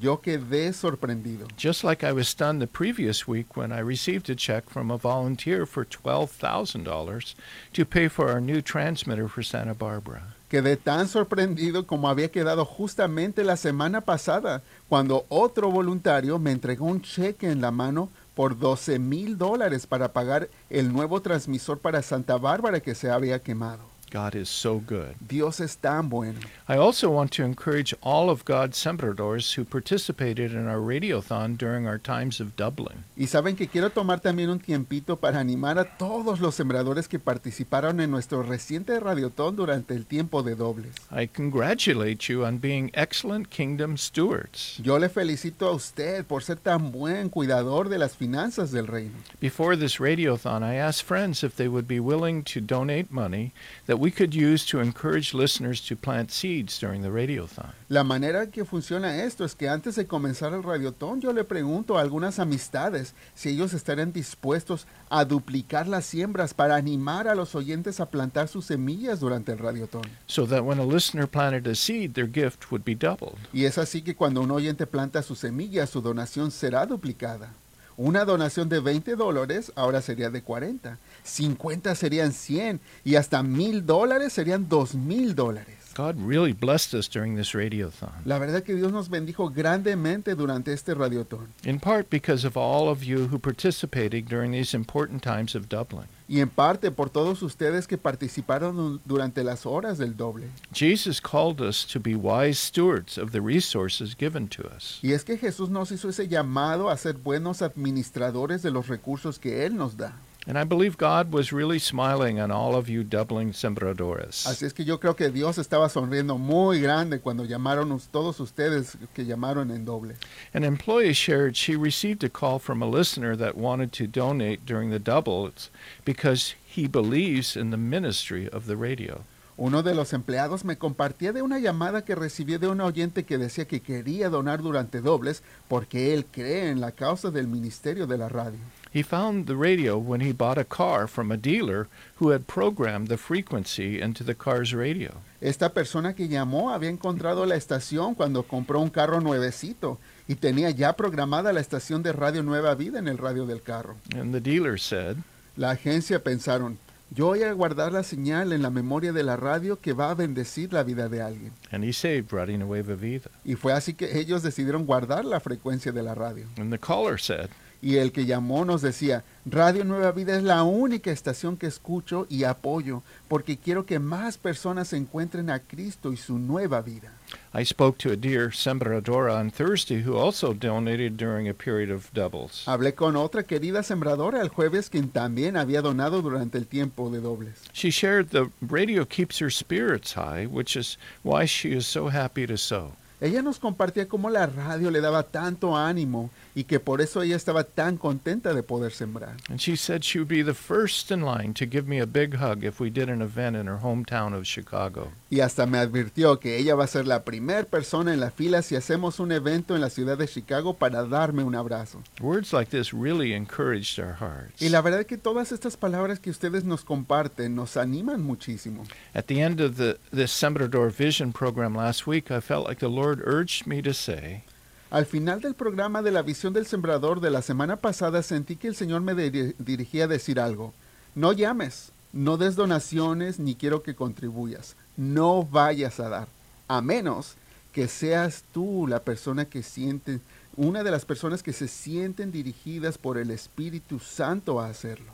Yo 0.00 0.20
quedé 0.20 0.72
sorprendido. 0.72 1.48
Just 1.56 1.84
like 1.84 2.02
I 2.02 2.12
was 2.12 2.28
stunned 2.28 2.60
the 2.62 2.66
previous 2.66 3.28
week 3.28 3.56
when 3.56 3.72
I 3.72 3.80
received 3.80 4.30
a 4.30 4.34
check 4.34 4.70
from 4.70 4.90
a 4.90 4.96
volunteer 4.96 5.66
for 5.66 5.84
$12,000 5.84 7.34
to 7.72 7.84
pay 7.84 8.08
for 8.08 8.28
our 8.30 8.40
new 8.40 8.60
transmitter 8.60 9.28
for 9.28 9.42
Santa 9.42 9.74
Barbara. 9.74 10.34
Quedé 10.54 10.76
tan 10.76 11.08
sorprendido 11.08 11.84
como 11.84 12.08
había 12.08 12.30
quedado 12.30 12.64
justamente 12.64 13.42
la 13.42 13.56
semana 13.56 14.02
pasada, 14.02 14.62
cuando 14.88 15.26
otro 15.28 15.68
voluntario 15.68 16.38
me 16.38 16.52
entregó 16.52 16.86
un 16.86 17.02
cheque 17.02 17.50
en 17.50 17.60
la 17.60 17.72
mano 17.72 18.08
por 18.36 18.56
12 18.56 19.00
mil 19.00 19.36
dólares 19.36 19.88
para 19.88 20.12
pagar 20.12 20.48
el 20.70 20.92
nuevo 20.92 21.20
transmisor 21.22 21.80
para 21.80 22.02
Santa 22.02 22.36
Bárbara 22.36 22.78
que 22.78 22.94
se 22.94 23.10
había 23.10 23.42
quemado. 23.42 23.93
God 24.14 24.36
is 24.36 24.48
so 24.48 24.78
good. 24.78 25.16
Dios 25.26 25.58
es 25.58 25.76
tan 25.76 26.08
bueno. 26.08 26.38
I 26.68 26.76
also 26.76 27.10
want 27.10 27.32
to 27.32 27.42
encourage 27.42 27.92
all 28.00 28.30
of 28.30 28.44
God's 28.44 28.78
sembradores 28.78 29.56
who 29.56 29.64
participated 29.64 30.52
in 30.52 30.68
our 30.68 30.78
radiothon 30.78 31.58
during 31.58 31.88
our 31.88 31.98
times 31.98 32.38
of 32.38 32.54
doubling. 32.54 33.02
Y 33.16 33.26
saben 33.26 33.56
que 33.56 33.66
quiero 33.66 33.90
tomar 33.90 34.20
también 34.20 34.50
un 34.50 34.60
tiempito 34.60 35.16
para 35.16 35.40
animar 35.40 35.80
a 35.80 35.96
todos 35.98 36.38
los 36.38 36.54
sembradores 36.54 37.08
que 37.08 37.18
participaron 37.18 38.00
en 38.00 38.12
nuestro 38.12 38.44
reciente 38.44 39.00
radiotón 39.00 39.56
durante 39.56 39.94
el 39.94 40.06
tiempo 40.06 40.44
de 40.44 40.54
dobles. 40.54 40.94
I 41.10 41.26
congratulate 41.26 42.28
you 42.28 42.44
on 42.44 42.58
being 42.58 42.92
excellent 42.94 43.48
kingdom 43.48 43.96
stewards. 43.96 44.78
Yo 44.80 44.96
le 45.00 45.08
felicito 45.08 45.66
a 45.66 45.72
usted 45.72 46.24
por 46.24 46.44
ser 46.44 46.58
tan 46.58 46.92
buen 46.92 47.30
cuidador 47.30 47.88
de 47.88 47.98
las 47.98 48.16
finanzas 48.16 48.70
del 48.70 48.86
reino. 48.86 49.16
Before 49.40 49.76
this 49.76 49.98
radiothon, 49.98 50.62
I 50.62 50.76
asked 50.76 51.02
friends 51.02 51.42
if 51.42 51.56
they 51.56 51.66
would 51.66 51.88
be 51.88 51.98
willing 51.98 52.44
to 52.44 52.60
donate 52.60 53.10
money 53.10 53.52
that 53.86 54.03
we 54.04 54.10
could 54.10 54.34
use 54.34 54.66
to 54.66 54.80
encourage 54.80 55.32
listeners 55.32 55.80
to 55.80 55.96
plant 55.96 56.30
seeds 56.30 56.78
during 56.78 57.00
the 57.00 57.08
radiothon. 57.08 57.72
La 57.88 58.04
manera 58.04 58.50
que 58.50 58.66
funciona 58.66 59.22
esto 59.24 59.46
es 59.46 59.54
que 59.54 59.66
antes 59.66 59.96
de 59.96 60.06
comenzar 60.06 60.52
el 60.52 60.62
radiotón 60.62 61.22
yo 61.22 61.32
le 61.32 61.42
pregunto 61.42 61.96
a 61.96 62.02
algunas 62.02 62.38
amistades 62.38 63.14
si 63.34 63.48
ellos 63.48 63.72
estarían 63.72 64.12
dispuestos 64.12 64.86
a 65.08 65.24
duplicar 65.24 65.88
las 65.88 66.04
siembras 66.04 66.52
para 66.52 66.76
animar 66.76 67.28
a 67.28 67.34
los 67.34 67.54
oyentes 67.54 67.98
a 67.98 68.10
plantar 68.10 68.48
sus 68.48 68.66
semillas 68.66 69.20
durante 69.20 69.52
el 69.52 69.58
radiotón. 69.58 70.04
so 70.26 70.46
that 70.46 70.62
when 70.62 70.78
a 70.78 70.84
listener 70.84 71.26
planted 71.26 71.66
a 71.66 71.74
seed, 71.74 72.12
their 72.12 72.28
gift 72.30 72.70
would 72.70 72.84
be 72.84 72.94
doubled. 72.94 73.38
Y 73.54 73.64
es 73.64 73.78
así 73.78 74.02
que 74.02 74.14
cuando 74.14 74.42
un 74.42 74.50
oyente 74.50 74.86
planta 74.86 75.22
su 75.22 75.34
semilla, 75.34 75.86
su 75.86 76.02
donación 76.02 76.50
será 76.50 76.84
duplicada. 76.84 77.54
Una 77.96 78.24
donación 78.24 78.68
de 78.68 78.80
20 78.80 79.14
dólares 79.14 79.72
ahora 79.76 80.02
sería 80.02 80.30
de 80.30 80.42
40. 80.42 80.98
50 81.22 81.94
serían 81.94 82.32
100 82.32 82.80
y 83.04 83.14
hasta 83.14 83.42
mil 83.42 83.86
dólares 83.86 84.32
serían 84.32 84.68
dos 84.68 84.94
mil 84.94 85.34
dólares. 85.34 85.83
God 85.94 86.16
really 86.18 86.52
blessed 86.52 86.92
us 86.94 87.08
during 87.08 87.36
this 87.36 87.54
radiothon, 87.54 88.10
La 88.24 88.38
verdad 88.38 88.62
que 88.62 88.74
Dios 88.74 88.92
nos 88.92 89.08
bendijo 89.08 89.48
grandemente 89.50 90.34
durante 90.34 90.72
este 90.72 90.94
radiotón. 90.94 91.46
in 91.64 91.78
part 91.78 92.08
because 92.10 92.44
of 92.46 92.56
all 92.56 92.88
of 92.88 93.02
you 93.02 93.28
who 93.30 93.38
participated 93.38 94.26
during 94.28 94.50
these 94.52 94.74
important 94.76 95.22
times 95.22 95.54
of 95.54 95.68
doubling. 95.68 96.06
Y 96.26 96.40
en 96.40 96.48
parte 96.48 96.90
por 96.90 97.10
todos 97.10 97.42
ustedes 97.42 97.86
que 97.86 97.98
participaron 97.98 99.00
durante 99.04 99.44
las 99.44 99.66
horas 99.66 99.98
del 99.98 100.16
doble. 100.16 100.48
Jesus 100.72 101.20
called 101.20 101.60
us 101.60 101.86
to 101.86 102.00
be 102.00 102.14
wise 102.14 102.58
stewards 102.58 103.18
of 103.18 103.30
the 103.32 103.40
resources 103.40 104.16
given 104.18 104.48
to 104.48 104.62
us. 104.74 104.98
Y 105.02 105.12
es 105.12 105.22
que 105.22 105.36
Jesús 105.36 105.68
nos 105.68 105.92
hizo 105.92 106.08
ese 106.08 106.26
llamado 106.26 106.88
a 106.90 106.96
ser 106.96 107.14
buenos 107.18 107.60
administradores 107.60 108.62
de 108.62 108.70
los 108.70 108.88
recursos 108.88 109.38
que 109.38 109.66
Él 109.66 109.76
nos 109.76 109.96
da. 109.96 110.16
And 110.46 110.58
I 110.58 110.64
believe 110.64 110.98
God 110.98 111.32
was 111.32 111.52
really 111.52 111.78
smiling 111.78 112.38
on 112.38 112.50
all 112.50 112.76
of 112.76 112.86
you 112.86 113.02
Dublin 113.02 113.54
sembradores. 113.54 114.46
Así 114.46 114.66
es 114.66 114.74
que 114.74 114.84
yo 114.84 114.98
creo 114.98 115.16
que 115.16 115.30
Dios 115.30 115.56
estaba 115.56 115.88
sonriendo 115.88 116.38
muy 116.38 116.80
grande 116.80 117.20
cuando 117.20 117.44
llamaron 117.44 117.98
todos 118.10 118.40
ustedes 118.40 118.96
que 119.14 119.24
llamaron 119.24 119.70
en 119.70 119.86
doble. 119.86 120.16
An 120.52 120.62
employee 120.62 121.14
shared 121.14 121.56
she 121.56 121.76
received 121.76 122.22
a 122.24 122.28
call 122.28 122.58
from 122.58 122.82
a 122.82 122.86
listener 122.86 123.34
that 123.36 123.56
wanted 123.56 123.90
to 123.92 124.06
donate 124.06 124.66
during 124.66 124.90
the 124.90 124.98
doubles 124.98 125.70
because 126.04 126.54
he 126.66 126.86
believes 126.86 127.56
in 127.56 127.70
the 127.70 127.78
ministry 127.78 128.46
of 128.50 128.66
the 128.66 128.76
radio. 128.76 129.22
Uno 129.56 129.82
de 129.82 129.94
los 129.94 130.12
empleados 130.12 130.64
me 130.64 130.76
compartía 130.76 131.32
de 131.32 131.40
una 131.40 131.58
llamada 131.58 132.04
que 132.04 132.16
recibí 132.16 132.58
de 132.58 132.66
un 132.66 132.80
oyente 132.80 133.24
que 133.24 133.38
decía 133.38 133.66
que 133.66 133.80
quería 133.80 134.28
donar 134.28 134.60
durante 134.60 135.00
dobles 135.00 135.42
porque 135.68 136.12
él 136.12 136.26
cree 136.26 136.70
en 136.70 136.80
la 136.80 136.90
causa 136.90 137.30
del 137.30 137.46
ministerio 137.46 138.06
de 138.06 138.18
la 138.18 138.28
radio. 138.28 138.58
He 138.94 139.02
found 139.02 139.46
the 139.48 139.56
radio 139.56 139.98
when 139.98 140.20
he 140.20 140.32
bought 140.32 140.56
a 140.56 140.64
car 140.64 141.08
from 141.08 141.32
a 141.32 141.36
dealer 141.36 141.88
who 142.20 142.30
had 142.30 142.46
programmed 142.46 143.08
the 143.08 143.16
frequency 143.18 144.00
into 144.00 144.22
the 144.22 144.36
car's 144.36 144.72
radio. 144.72 145.10
Esta 145.40 145.70
persona 145.70 146.14
que 146.14 146.28
llamó 146.28 146.70
había 146.72 146.90
encontrado 146.90 147.44
la 147.44 147.56
estación 147.56 148.14
cuando 148.14 148.44
compró 148.44 148.78
un 148.80 148.90
carro 148.90 149.20
nuevecito 149.20 149.98
y 150.28 150.36
tenía 150.36 150.70
ya 150.70 150.92
programada 150.94 151.52
la 151.52 151.60
estación 151.60 152.04
de 152.04 152.12
Radio 152.12 152.44
Nueva 152.44 152.76
Vida 152.76 153.00
en 153.00 153.08
el 153.08 153.18
radio 153.18 153.46
del 153.46 153.62
carro. 153.62 153.96
And 154.14 154.32
the 154.32 154.40
dealer 154.40 154.78
said, 154.78 155.16
La 155.56 155.72
agencia 155.72 156.22
pensaron, 156.22 156.78
yo 157.10 157.26
voy 157.26 157.42
a 157.42 157.52
guardar 157.52 157.92
la 157.92 158.04
señal 158.04 158.52
en 158.52 158.62
la 158.62 158.70
memoria 158.70 159.12
de 159.12 159.24
la 159.24 159.36
radio 159.36 159.80
que 159.80 159.92
va 159.92 160.10
a 160.10 160.14
bendecir 160.14 160.72
la 160.72 160.84
vida 160.84 161.08
de 161.08 161.20
alguien. 161.20 161.52
and 161.72 161.82
he 161.84 161.92
saved 161.92 162.32
Radio 162.32 162.58
Nueva 162.58 162.94
Vida. 162.94 163.28
Y 163.44 163.56
fue 163.56 163.72
así 163.72 163.94
que 163.94 164.20
ellos 164.20 164.44
decidieron 164.44 164.86
guardar 164.86 165.24
la 165.24 165.40
frecuencia 165.40 165.90
de 165.90 166.02
la 166.04 166.14
radio. 166.14 166.46
And 166.58 166.70
the 166.70 166.78
caller 166.78 167.18
said, 167.18 167.50
Y 167.84 167.98
el 167.98 168.12
que 168.12 168.24
llamó 168.24 168.64
nos 168.64 168.80
decía, 168.80 169.24
Radio 169.44 169.84
Nueva 169.84 170.10
Vida 170.12 170.34
es 170.38 170.42
la 170.42 170.62
única 170.62 171.10
estación 171.10 171.58
que 171.58 171.66
escucho 171.66 172.26
y 172.30 172.44
apoyo 172.44 173.02
porque 173.28 173.58
quiero 173.58 173.84
que 173.84 173.98
más 173.98 174.38
personas 174.38 174.94
encuentren 174.94 175.50
a 175.50 175.58
Cristo 175.58 176.10
y 176.10 176.16
su 176.16 176.38
nueva 176.38 176.80
vida. 176.80 177.12
I 177.52 177.62
spoke 177.62 177.98
to 177.98 178.10
a 178.10 178.16
dear 178.16 178.52
sembradora 178.52 179.34
on 179.34 179.50
Thursday 179.50 180.02
who 180.02 180.16
also 180.16 180.54
donated 180.54 181.18
during 181.18 181.46
a 181.46 181.52
period 181.52 181.90
of 181.90 182.10
doubles. 182.14 182.64
Hablé 182.66 182.94
con 182.94 183.16
otra 183.16 183.42
querida 183.42 183.82
sembradora 183.82 184.40
el 184.40 184.48
jueves 184.48 184.88
quien 184.88 185.10
también 185.10 185.58
había 185.58 185.82
donado 185.82 186.22
durante 186.22 186.56
el 186.56 186.66
tiempo 186.66 187.10
de 187.10 187.20
dobles. 187.20 187.60
She 187.74 187.90
shared 187.90 188.30
the 188.30 188.50
radio 188.62 189.04
keeps 189.04 189.42
her 189.42 189.50
spirits 189.50 190.14
high, 190.14 190.46
which 190.46 190.74
is 190.74 190.96
why 191.22 191.44
she 191.44 191.76
is 191.76 191.86
so 191.86 192.08
happy 192.08 192.46
to 192.46 192.56
sow. 192.56 192.92
Ella 193.24 193.40
nos 193.40 193.58
compartía 193.58 194.06
cómo 194.06 194.28
la 194.28 194.44
radio 194.44 194.90
le 194.90 195.00
daba 195.00 195.22
tanto 195.22 195.74
ánimo 195.74 196.28
y 196.54 196.64
que 196.64 196.78
por 196.78 197.00
eso 197.00 197.22
ella 197.22 197.36
estaba 197.36 197.64
tan 197.64 197.96
contenta 197.96 198.52
de 198.52 198.62
poder 198.62 198.92
sembrar. 198.92 199.34
And 199.48 199.58
she 199.58 199.78
said 199.78 200.02
she 200.02 200.18
would 200.18 200.28
be 200.28 200.44
the 200.44 200.52
first 200.52 201.10
in 201.10 201.22
line 201.22 201.54
to 201.54 201.64
give 201.64 201.88
me 201.88 202.02
a 202.02 202.06
big 202.06 202.34
hug 202.36 202.64
if 202.64 202.80
we 202.80 202.90
did 202.90 203.08
an 203.08 203.22
event 203.22 203.56
in 203.56 203.66
her 203.66 203.78
hometown 203.82 204.34
of 204.34 204.44
Chicago. 204.44 205.08
Y 205.30 205.40
hasta 205.40 205.64
me 205.64 205.78
advirtió 205.78 206.38
que 206.38 206.58
ella 206.58 206.74
va 206.74 206.84
a 206.84 206.86
ser 206.86 207.06
la 207.06 207.22
primera 207.24 207.64
persona 207.64 208.12
en 208.12 208.20
la 208.20 208.30
fila 208.30 208.60
si 208.60 208.76
hacemos 208.76 209.18
un 209.18 209.32
evento 209.32 209.74
en 209.74 209.80
la 209.80 209.88
ciudad 209.88 210.18
de 210.18 210.28
Chicago 210.28 210.74
para 210.74 211.06
darme 211.06 211.44
un 211.44 211.54
abrazo. 211.54 212.02
Words 212.20 212.52
like 212.52 212.70
this 212.70 212.92
really 212.92 213.32
encouraged 213.32 213.98
our 213.98 214.16
hearts. 214.20 214.60
Y 214.60 214.68
la 214.68 214.82
verdad 214.82 215.00
es 215.00 215.06
que 215.06 215.16
todas 215.16 215.50
estas 215.50 215.78
palabras 215.78 216.20
que 216.20 216.28
ustedes 216.28 216.64
nos 216.64 216.84
comparten 216.84 217.54
nos 217.54 217.78
animan 217.78 218.22
muchísimo. 218.22 218.84
At 219.14 219.24
the 219.28 219.40
end 219.40 219.62
of 219.62 219.78
the 219.78 219.98
this 220.12 220.30
Sembrador 220.30 220.90
Vision 220.90 221.32
program 221.32 221.74
last 221.74 222.06
week, 222.06 222.30
I 222.30 222.40
felt 222.40 222.68
like 222.68 222.80
the 222.80 222.90
Lord 222.90 223.13
urged 223.26 223.66
me 223.66 223.82
to 223.82 223.92
say, 223.94 224.42
Al 224.90 225.04
final 225.06 225.40
del 225.40 225.54
programa 225.54 226.02
de 226.02 226.10
la 226.12 226.22
visión 226.22 226.52
del 226.52 226.66
sembrador 226.66 227.20
de 227.20 227.30
la 227.30 227.42
semana 227.42 227.76
pasada 227.76 228.22
sentí 228.22 228.56
que 228.56 228.68
el 228.68 228.76
Señor 228.76 229.00
me 229.00 229.14
diri- 229.14 229.54
dirigía 229.58 230.04
a 230.04 230.08
decir 230.08 230.38
algo. 230.38 230.72
No 231.16 231.32
llames, 231.32 231.90
no 232.12 232.36
des 232.36 232.54
donaciones 232.56 233.38
ni 233.38 233.54
quiero 233.56 233.82
que 233.82 233.94
contribuyas. 233.94 234.76
No 234.96 235.42
vayas 235.44 235.98
a 235.98 236.08
dar, 236.08 236.28
a 236.68 236.80
menos 236.80 237.34
que 237.72 237.88
seas 237.88 238.44
tú 238.52 238.86
la 238.86 239.00
persona 239.00 239.46
que 239.46 239.62
siente, 239.64 240.20
una 240.56 240.84
de 240.84 240.92
las 240.92 241.04
personas 241.04 241.42
que 241.42 241.52
se 241.52 241.66
sienten 241.66 242.30
dirigidas 242.30 242.96
por 242.96 243.18
el 243.18 243.32
Espíritu 243.32 243.98
Santo 243.98 244.60
a 244.60 244.68
hacerlo. 244.68 245.12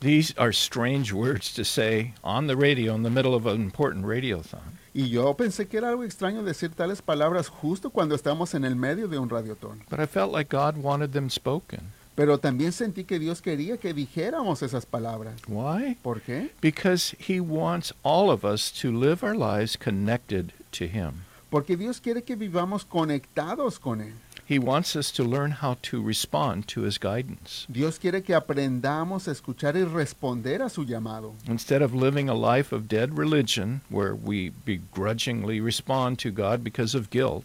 These 0.00 0.34
are 0.36 0.52
strange 0.52 1.12
words 1.12 1.52
to 1.54 1.64
say 1.64 2.14
on 2.22 2.46
the 2.48 2.56
radio 2.56 2.94
in 2.96 3.02
the 3.04 3.10
middle 3.10 3.34
of 3.34 3.46
an 3.46 3.60
important 3.60 4.04
radiothon. 4.06 4.77
Y 4.94 5.10
yo 5.10 5.34
pensé 5.34 5.66
que 5.68 5.76
era 5.76 5.90
algo 5.90 6.04
extraño 6.04 6.42
decir 6.42 6.70
tales 6.70 7.02
palabras 7.02 7.48
justo 7.48 7.90
cuando 7.90 8.14
estamos 8.14 8.54
en 8.54 8.64
el 8.64 8.76
medio 8.76 9.08
de 9.08 9.18
un 9.18 9.28
radiotón. 9.28 9.82
But 9.90 10.00
I 10.00 10.06
felt 10.06 10.32
like 10.32 10.54
God 10.54 10.76
wanted 10.82 11.10
them 11.10 11.30
spoken. 11.30 11.80
Pero 12.14 12.38
también 12.38 12.72
sentí 12.72 13.04
que 13.04 13.20
Dios 13.20 13.40
quería 13.40 13.76
que 13.76 13.94
dijéramos 13.94 14.62
esas 14.62 14.84
palabras. 14.86 15.40
Why? 15.46 15.96
¿Por 16.02 16.20
qué? 16.20 16.50
Because 16.60 17.16
He 17.16 17.38
wants 17.38 17.94
all 18.02 18.30
of 18.30 18.44
us 18.44 18.72
to 18.82 18.90
live 18.90 19.22
our 19.22 19.36
lives 19.36 19.76
connected 19.76 20.52
to 20.72 20.86
Him. 20.86 21.24
Porque 21.48 21.76
Dios 21.76 22.00
quiere 22.00 22.22
que 22.22 22.34
vivamos 22.34 22.84
conectados 22.84 23.78
con 23.78 24.00
Él. 24.00 24.14
He 24.48 24.58
wants 24.58 24.96
us 24.96 25.12
to 25.12 25.24
learn 25.24 25.50
how 25.60 25.76
to 25.82 26.02
respond 26.02 26.68
to 26.68 26.80
His 26.80 26.96
guidance. 26.96 27.66
Dios 27.70 27.98
quiere 27.98 28.22
que 28.22 28.34
aprendamos 28.34 29.28
a 29.28 29.32
escuchar 29.32 29.76
y 29.76 29.84
responder 29.84 30.62
a 30.62 30.70
su 30.70 30.86
llamado. 30.86 31.34
Instead 31.46 31.82
of 31.82 31.92
living 31.92 32.30
a 32.30 32.34
life 32.34 32.72
of 32.72 32.88
dead 32.88 33.18
religion 33.18 33.82
where 33.90 34.14
we 34.14 34.48
begrudgingly 34.64 35.60
respond 35.60 36.18
to 36.20 36.30
God 36.30 36.64
because 36.64 36.94
of 36.94 37.10
guilt, 37.10 37.44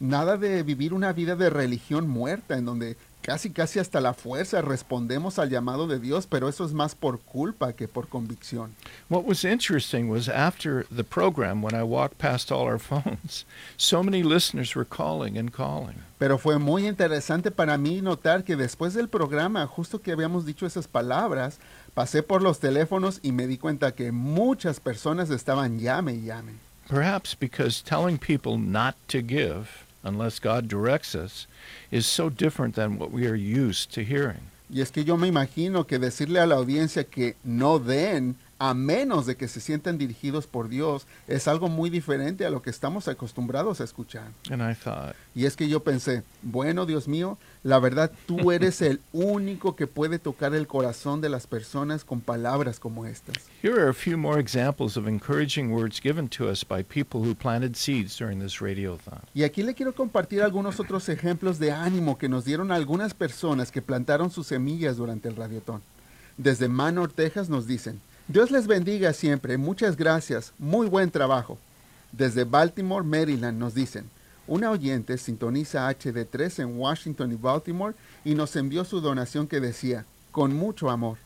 Nada 0.00 0.36
de 0.36 0.64
vivir 0.64 0.94
una 0.94 1.12
vida 1.12 1.36
de 1.36 1.48
religión 1.48 2.08
muerta 2.08 2.58
en 2.58 2.64
donde 2.64 2.96
casi 3.22 3.50
casi 3.50 3.78
hasta 3.78 4.00
la 4.00 4.12
fuerza 4.12 4.60
respondemos 4.60 5.38
al 5.38 5.48
llamado 5.48 5.86
de 5.86 5.98
Dios, 5.98 6.26
pero 6.26 6.48
eso 6.48 6.64
es 6.64 6.72
más 6.72 6.94
por 6.94 7.20
culpa 7.20 7.72
que 7.72 7.88
por 7.88 8.08
convicción. 8.08 8.74
What 9.08 9.24
was 9.24 9.44
interesting 9.44 10.08
was 10.10 10.28
after 10.28 10.84
the 10.94 11.04
program, 11.04 11.62
when 11.62 11.74
I 11.74 11.84
walked 11.84 12.18
past 12.18 12.50
all 12.50 12.66
our 12.66 12.78
phones, 12.80 13.46
so 13.76 14.02
many 14.02 14.22
listeners 14.22 14.74
were 14.74 14.84
calling 14.84 15.38
and 15.38 15.52
calling. 15.52 16.02
Pero 16.18 16.38
fue 16.38 16.58
muy 16.58 16.86
interesante 16.86 17.50
para 17.50 17.78
mí 17.78 18.00
notar 18.00 18.44
que 18.44 18.56
después 18.56 18.94
del 18.94 19.08
programa, 19.08 19.66
justo 19.66 20.00
que 20.00 20.12
habíamos 20.12 20.44
dicho 20.44 20.66
esas 20.66 20.86
palabras, 20.86 21.58
pasé 21.94 22.22
por 22.22 22.42
los 22.42 22.58
teléfonos 22.58 23.20
y 23.22 23.32
me 23.32 23.46
di 23.46 23.58
cuenta 23.58 23.92
que 23.92 24.12
muchas 24.12 24.80
personas 24.80 25.30
estaban 25.30 25.78
llame 25.78 26.14
y 26.14 26.22
llame. 26.22 26.52
Perhaps 26.88 27.34
because 27.34 27.82
telling 27.82 28.18
people 28.18 28.58
not 28.58 28.96
to 29.08 29.22
give 29.22 29.81
unless 30.02 30.40
God 30.40 30.68
directs 30.68 31.14
us 31.14 31.46
is 31.90 32.06
so 32.06 32.28
different 32.30 32.74
than 32.74 32.98
what 32.98 33.10
we 33.10 33.26
are 33.26 33.34
used 33.36 33.92
to 33.94 34.02
hearing. 34.02 34.50
Y 34.70 34.80
es 34.80 34.90
que 34.90 35.04
yo 35.04 35.16
me 35.18 35.28
imagino 35.28 35.86
que 35.86 35.98
decirle 35.98 36.40
a 36.40 36.46
la 36.46 36.54
audiencia 36.54 37.04
que 37.04 37.36
no 37.44 37.78
den 37.78 38.36
a 38.58 38.74
menos 38.74 39.26
de 39.26 39.34
que 39.36 39.48
se 39.48 39.60
sientan 39.60 39.98
dirigidos 39.98 40.46
por 40.46 40.68
Dios 40.68 41.04
es 41.26 41.48
algo 41.48 41.68
muy 41.68 41.90
diferente 41.90 42.46
a 42.46 42.50
lo 42.50 42.62
que 42.62 42.70
estamos 42.70 43.08
acostumbrados 43.08 43.80
a 43.80 43.84
escuchar. 43.84 44.28
And 44.50 44.62
I 44.62 44.72
thought, 44.74 45.14
Y 45.34 45.46
es 45.46 45.56
que 45.56 45.68
yo 45.68 45.80
pensé, 45.80 46.22
bueno 46.42 46.86
Dios 46.86 47.08
mío, 47.08 47.38
la 47.62 47.78
verdad 47.78 48.10
tú 48.26 48.50
eres 48.50 48.82
el 48.82 49.00
único 49.12 49.76
que 49.76 49.86
puede 49.86 50.18
tocar 50.18 50.54
el 50.54 50.66
corazón 50.66 51.20
de 51.20 51.28
las 51.28 51.46
personas 51.46 52.04
con 52.04 52.20
palabras 52.20 52.80
como 52.80 53.06
estas. 53.06 53.36
here 53.62 53.80
are 53.80 53.88
a 53.88 53.94
few 53.94 54.16
more 54.16 54.40
examples 54.40 54.96
of 54.96 55.06
encouraging 55.06 55.70
words 55.70 56.00
given 56.00 56.28
to 56.28 56.48
us 56.50 56.64
by 56.64 56.82
people 56.82 57.20
who 57.20 57.34
planted 57.34 57.76
seeds 57.76 58.18
during 58.18 58.40
this 58.40 58.60
radiothon. 58.60 59.20
Y 59.34 59.44
aquí 59.44 59.62
le 59.62 59.74
quiero 59.74 59.94
compartir 59.94 60.42
algunos 60.42 60.80
otros 60.80 61.08
ejemplos 61.08 61.58
de 61.58 61.70
ánimo 61.70 62.18
que 62.18 62.28
nos 62.28 62.44
dieron 62.44 62.72
algunas 62.72 63.14
personas 63.14 63.70
que 63.70 63.82
plantaron 63.82 64.30
sus 64.30 64.48
semillas 64.48 64.96
durante 64.96 65.28
el 65.28 65.36
radiotón. 65.36 65.82
Desde 66.36 66.66
Manor, 66.68 67.12
Texas 67.12 67.48
nos 67.48 67.66
dicen, 67.66 68.00
Dios 68.26 68.50
les 68.50 68.66
bendiga 68.66 69.12
siempre, 69.12 69.56
muchas 69.56 69.96
gracias, 69.96 70.52
muy 70.58 70.88
buen 70.88 71.10
trabajo. 71.10 71.58
Desde 72.10 72.44
Baltimore, 72.44 73.04
Maryland 73.04 73.58
nos 73.58 73.74
dicen, 73.74 74.06
una 74.46 74.70
oyente 74.70 75.18
sintoniza 75.18 75.88
HD3 75.88 76.62
en 76.62 76.78
Washington 76.78 77.32
y 77.32 77.36
Baltimore 77.36 77.94
y 78.24 78.34
nos 78.34 78.56
envió 78.56 78.84
su 78.84 79.00
donación 79.00 79.46
que 79.46 79.60
decía, 79.60 80.04
con 80.30 80.54
mucho 80.54 80.90
amor. 80.90 81.18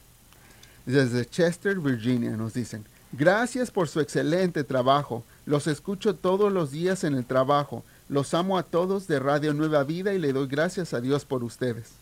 Desde 0.85 1.27
Chester, 1.27 1.79
Virginia 1.79 2.37
nos 2.37 2.55
dicen, 2.55 2.85
gracias 3.13 3.71
por 3.71 3.89
su 3.89 4.01
excelente 4.01 4.65
trabajo, 4.65 5.25
los 5.45 5.67
escucho 5.67 6.15
todos 6.15 6.53
los 6.53 6.71
días 6.71 7.05
en 7.05 7.15
el 7.15 7.25
trabajo, 7.25 7.85
los 8.09 8.35
amo 8.35 8.59
a 8.59 8.63
todos 8.63 9.09
de 9.09 9.19
Radio 9.19 9.55
Nueva 9.55 9.83
Vida 9.85 10.15
y 10.15 10.19
le 10.19 10.33
doy 10.33 10.47
gracias 10.47 10.95
a 10.95 11.01
Dios 11.01 11.25
por 11.25 11.43
ustedes. 11.43 11.93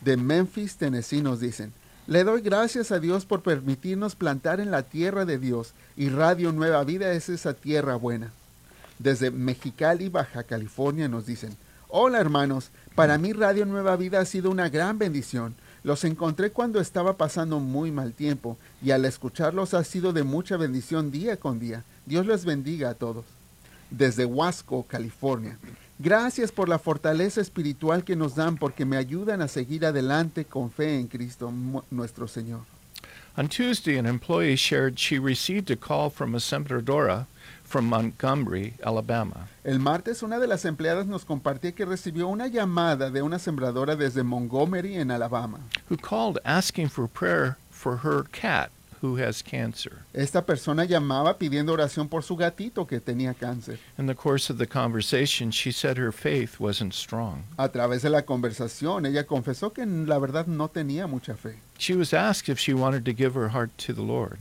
De 0.00 0.16
Memphis, 0.16 0.76
Tennessee 0.76 1.22
nos 1.22 1.40
dicen, 1.40 1.72
le 2.06 2.24
doy 2.24 2.40
gracias 2.40 2.92
a 2.92 2.98
Dios 2.98 3.24
por 3.24 3.42
permitirnos 3.42 4.16
plantar 4.16 4.60
en 4.60 4.70
la 4.70 4.82
tierra 4.82 5.24
de 5.24 5.38
Dios 5.38 5.74
y 5.96 6.08
Radio 6.08 6.52
Nueva 6.52 6.82
Vida 6.84 7.12
es 7.12 7.28
esa 7.28 7.54
tierra 7.54 7.96
buena. 7.96 8.32
Desde 9.00 9.30
Mexicali, 9.30 10.10
Baja 10.10 10.42
California 10.42 11.08
nos 11.08 11.24
dicen, 11.24 11.56
hola 11.88 12.20
hermanos, 12.20 12.68
para 12.94 13.16
mí 13.16 13.32
Radio 13.32 13.64
Nueva 13.64 13.96
Vida 13.96 14.20
ha 14.20 14.26
sido 14.26 14.50
una 14.50 14.68
gran 14.68 14.98
bendición. 14.98 15.54
Los 15.82 16.04
encontré 16.04 16.50
cuando 16.50 16.82
estaba 16.82 17.14
pasando 17.16 17.60
muy 17.60 17.90
mal 17.90 18.12
tiempo 18.12 18.58
y 18.82 18.90
al 18.90 19.06
escucharlos 19.06 19.72
ha 19.72 19.84
sido 19.84 20.12
de 20.12 20.22
mucha 20.22 20.58
bendición 20.58 21.10
día 21.10 21.38
con 21.38 21.58
día. 21.58 21.82
Dios 22.04 22.26
les 22.26 22.44
bendiga 22.44 22.90
a 22.90 22.94
todos. 22.94 23.24
Desde 23.90 24.26
Huasco, 24.26 24.84
California. 24.86 25.56
Gracias 25.98 26.52
por 26.52 26.68
la 26.68 26.78
fortaleza 26.78 27.40
espiritual 27.40 28.04
que 28.04 28.16
nos 28.16 28.34
dan 28.34 28.58
porque 28.58 28.84
me 28.84 28.98
ayudan 28.98 29.40
a 29.40 29.48
seguir 29.48 29.86
adelante 29.86 30.44
con 30.44 30.70
fe 30.70 31.00
en 31.00 31.06
Cristo 31.06 31.50
nuestro 31.90 32.28
Señor. 32.28 32.60
On 33.36 33.48
Tuesday, 33.48 33.96
an 33.96 34.06
employee 34.06 34.56
shared 34.56 34.98
she 34.98 35.18
received 35.18 35.70
a 35.70 35.76
call 35.76 36.10
from 36.10 36.34
a 36.34 36.38
sembradora 36.38 37.26
from 37.62 37.86
Montgomery, 37.86 38.74
Alabama. 38.84 39.48
El 39.64 39.78
martes 39.78 40.22
una 40.22 40.40
de 40.40 40.48
las 40.48 40.64
empleadas 40.64 41.06
nos 41.06 41.24
compartía 41.24 41.72
que 41.72 41.86
recibió 41.86 42.26
una 42.28 42.48
llamada 42.48 43.10
de 43.10 43.22
una 43.22 43.38
sembradora 43.38 43.94
desde 43.96 44.24
Montgomery 44.24 44.96
en 44.96 45.10
Alabama. 45.12 45.60
who 45.88 45.96
called 45.96 46.38
asking 46.44 46.88
for 46.88 47.06
prayer 47.06 47.56
for 47.70 47.98
her 47.98 48.24
cat 48.32 48.70
who 49.00 49.16
has 49.16 49.42
cancer. 49.42 50.02
Esta 50.12 50.44
persona 50.44 50.84
llamaba 50.84 51.38
pidiendo 51.38 51.72
oración 51.72 52.08
por 52.08 52.22
su 52.22 52.36
gatito 52.36 52.86
que 52.86 53.00
tenía 53.00 53.32
cáncer. 53.34 53.78
In 53.96 54.06
the 54.06 54.14
course 54.14 54.50
of 54.50 54.58
the 54.58 54.66
conversation, 54.66 55.50
she 55.52 55.70
said 55.70 55.96
her 55.96 56.12
faith 56.12 56.58
wasn't 56.58 56.92
strong. 56.92 57.44
A 57.56 57.68
través 57.70 58.02
de 58.02 58.10
la 58.10 58.22
conversación, 58.22 59.06
ella 59.06 59.24
confesó 59.24 59.72
que 59.72 59.86
la 59.86 60.18
verdad 60.18 60.46
no 60.46 60.68
tenía 60.68 61.06
mucha 61.06 61.34
fe. 61.36 61.60
She 61.80 61.94
was 61.94 62.12
asked 62.12 62.50
if 62.50 62.58
she 62.58 62.74
wanted 62.74 63.06
to 63.06 63.14
give 63.14 63.32
her 63.32 63.48
heart 63.48 63.70
to 63.78 63.94
the 63.94 64.02
Lord. 64.02 64.40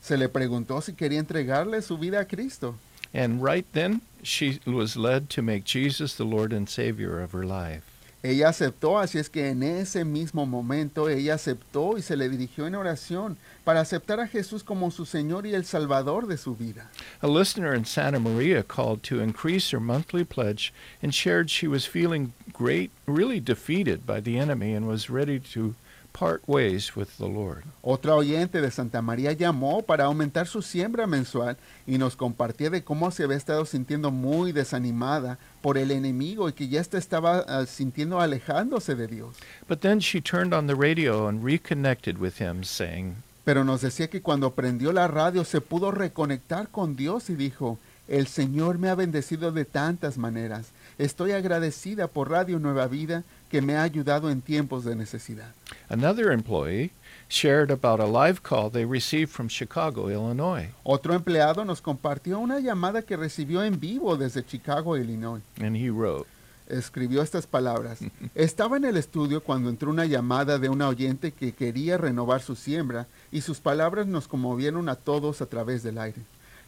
Se 0.00 0.16
le 0.16 0.26
preguntó 0.28 0.82
si 0.82 0.94
quería 0.94 1.18
entregarle 1.22 1.82
su 1.82 1.98
vida 1.98 2.20
a 2.20 2.24
Cristo. 2.24 2.76
And 3.12 3.42
right 3.42 3.66
then, 3.74 4.00
she 4.22 4.58
was 4.66 4.96
led 4.96 5.28
to 5.30 5.42
make 5.42 5.64
Jesus 5.64 6.14
the 6.14 6.24
Lord 6.24 6.50
and 6.50 6.66
Savior 6.66 7.20
of 7.20 7.32
her 7.32 7.44
life. 7.44 7.84
Ella 8.22 8.48
aceptó, 8.48 8.98
así 8.98 9.18
es 9.18 9.28
que 9.28 9.50
en 9.50 9.62
ese 9.62 10.06
mismo 10.06 10.46
momento 10.46 11.10
ella 11.10 11.34
aceptó 11.34 11.98
y 11.98 12.00
se 12.02 12.16
le 12.16 12.30
dirigió 12.30 12.66
en 12.66 12.74
oración 12.74 13.36
para 13.64 13.80
aceptar 13.80 14.18
a 14.18 14.26
Jesús 14.26 14.64
como 14.64 14.90
su 14.90 15.04
Señor 15.04 15.46
y 15.46 15.54
el 15.54 15.66
Salvador 15.66 16.26
de 16.26 16.38
su 16.38 16.56
vida. 16.56 16.90
A 17.20 17.28
listener 17.28 17.74
in 17.74 17.84
Santa 17.84 18.18
Maria 18.18 18.62
called 18.62 19.02
to 19.02 19.20
increase 19.20 19.70
her 19.72 19.78
monthly 19.78 20.24
pledge 20.24 20.72
and 21.02 21.12
shared 21.12 21.50
she 21.50 21.68
was 21.68 21.84
feeling 21.84 22.32
great, 22.50 22.90
really 23.06 23.40
defeated 23.40 24.06
by 24.06 24.20
the 24.20 24.38
enemy 24.38 24.72
and 24.72 24.88
was 24.88 25.10
ready 25.10 25.38
to 25.38 25.74
part 26.18 26.42
ways 26.48 26.96
with 26.96 27.08
the 27.18 27.28
Lord. 27.28 27.64
Otra 27.82 28.14
oyente 28.14 28.60
de 28.60 28.70
Santa 28.70 29.00
María 29.02 29.32
llamó 29.32 29.82
para 29.82 30.06
aumentar 30.06 30.46
su 30.46 30.62
siembra 30.62 31.06
mensual 31.06 31.56
y 31.86 31.98
nos 31.98 32.16
compartía 32.16 32.70
de 32.70 32.82
cómo 32.82 33.10
se 33.10 33.24
había 33.24 33.36
estado 33.36 33.64
sintiendo 33.64 34.10
muy 34.10 34.52
desanimada 34.52 35.38
por 35.62 35.78
el 35.78 35.90
enemigo 35.90 36.48
y 36.48 36.52
que 36.52 36.68
ya 36.68 36.82
se 36.82 36.98
estaba 36.98 37.44
ah, 37.46 37.66
sintiendo 37.66 38.20
alejándose 38.20 38.94
de 38.94 39.06
Dios. 39.06 39.36
But 39.68 39.80
then 39.80 40.00
she 40.00 40.20
turned 40.20 40.52
on 40.52 40.66
the 40.66 40.74
radio 40.74 41.28
and 41.28 41.44
reconnected 41.44 42.18
with 42.18 42.40
him, 42.40 42.64
saying, 42.64 43.16
Pero 43.44 43.64
nos 43.64 43.80
decía 43.80 44.08
que 44.08 44.20
cuando 44.20 44.54
prendió 44.54 44.92
la 44.92 45.08
radio 45.08 45.44
se 45.44 45.60
pudo 45.60 45.90
reconectar 45.90 46.68
con 46.68 46.96
Dios 46.96 47.30
y 47.30 47.34
dijo, 47.34 47.78
el 48.08 48.26
Señor 48.26 48.78
me 48.78 48.88
ha 48.88 48.94
bendecido 48.94 49.52
de 49.52 49.64
tantas 49.64 50.18
maneras. 50.18 50.72
Estoy 50.98 51.32
agradecida 51.32 52.08
por 52.08 52.30
Radio 52.30 52.58
Nueva 52.58 52.88
Vida 52.88 53.24
que 53.48 53.60
me 53.62 53.74
ha 53.76 53.82
ayudado 53.82 54.30
en 54.30 54.40
tiempos 54.40 54.84
de 54.84 54.94
necesidad. 54.94 55.52
Another 55.88 56.30
employee 56.32 56.90
shared 57.28 57.70
about 57.70 58.00
a 58.00 58.06
live 58.06 58.40
call 58.42 58.70
they 58.70 58.84
received 58.84 59.30
from 59.30 59.48
Chicago, 59.48 60.08
Illinois, 60.10 60.68
Otro 60.84 61.14
empleado 61.14 61.64
nos 61.64 61.80
compartió 61.82 62.38
una 62.38 62.60
llamada 62.60 63.02
que 63.02 63.16
recibió 63.16 63.62
en 63.62 63.78
vivo 63.80 64.16
desde 64.16 64.44
Chicago, 64.44 64.96
Illinois. 64.96 65.42
and 65.60 65.76
he 65.76 65.90
wrote, 65.90 66.26
escribió 66.68 67.22
estas 67.22 67.46
palabras. 67.46 67.98
Estaba 68.34 68.76
en 68.76 68.84
el 68.84 68.96
estudio 68.96 69.42
cuando 69.42 69.68
entró 69.70 69.90
una 69.90 70.04
llamada 70.06 70.58
de 70.58 70.68
una 70.68 70.88
oyente 70.88 71.32
que 71.32 71.52
quería 71.52 71.96
renovar 71.98 72.40
su 72.42 72.54
siembra 72.56 73.06
y 73.32 73.40
sus 73.42 73.60
palabras 73.60 74.06
nos 74.06 74.28
conmovieron 74.28 74.88
a 74.88 74.94
todos 74.94 75.40
a 75.42 75.46
través 75.46 75.82
del 75.82 75.98
aire. 75.98 76.20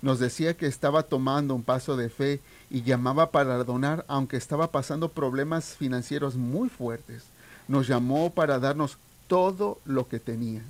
Nos 0.02 0.18
decía 0.18 0.56
que 0.56 0.66
estaba 0.66 1.02
tomando 1.02 1.54
un 1.54 1.62
paso 1.62 1.96
de 1.96 2.08
fe 2.08 2.40
y 2.70 2.82
llamaba 2.82 3.30
para 3.30 3.62
donar 3.64 4.04
aunque 4.08 4.36
estaba 4.36 4.70
pasando 4.70 5.10
problemas 5.10 5.76
financieros 5.76 6.36
muy 6.36 6.68
fuertes. 6.68 7.24
Nos 7.68 7.86
llamó 7.86 8.30
para 8.30 8.58
darnos 8.58 8.96
todo 9.26 9.78
lo 9.84 10.08
que 10.08 10.18
tenía. 10.18 10.62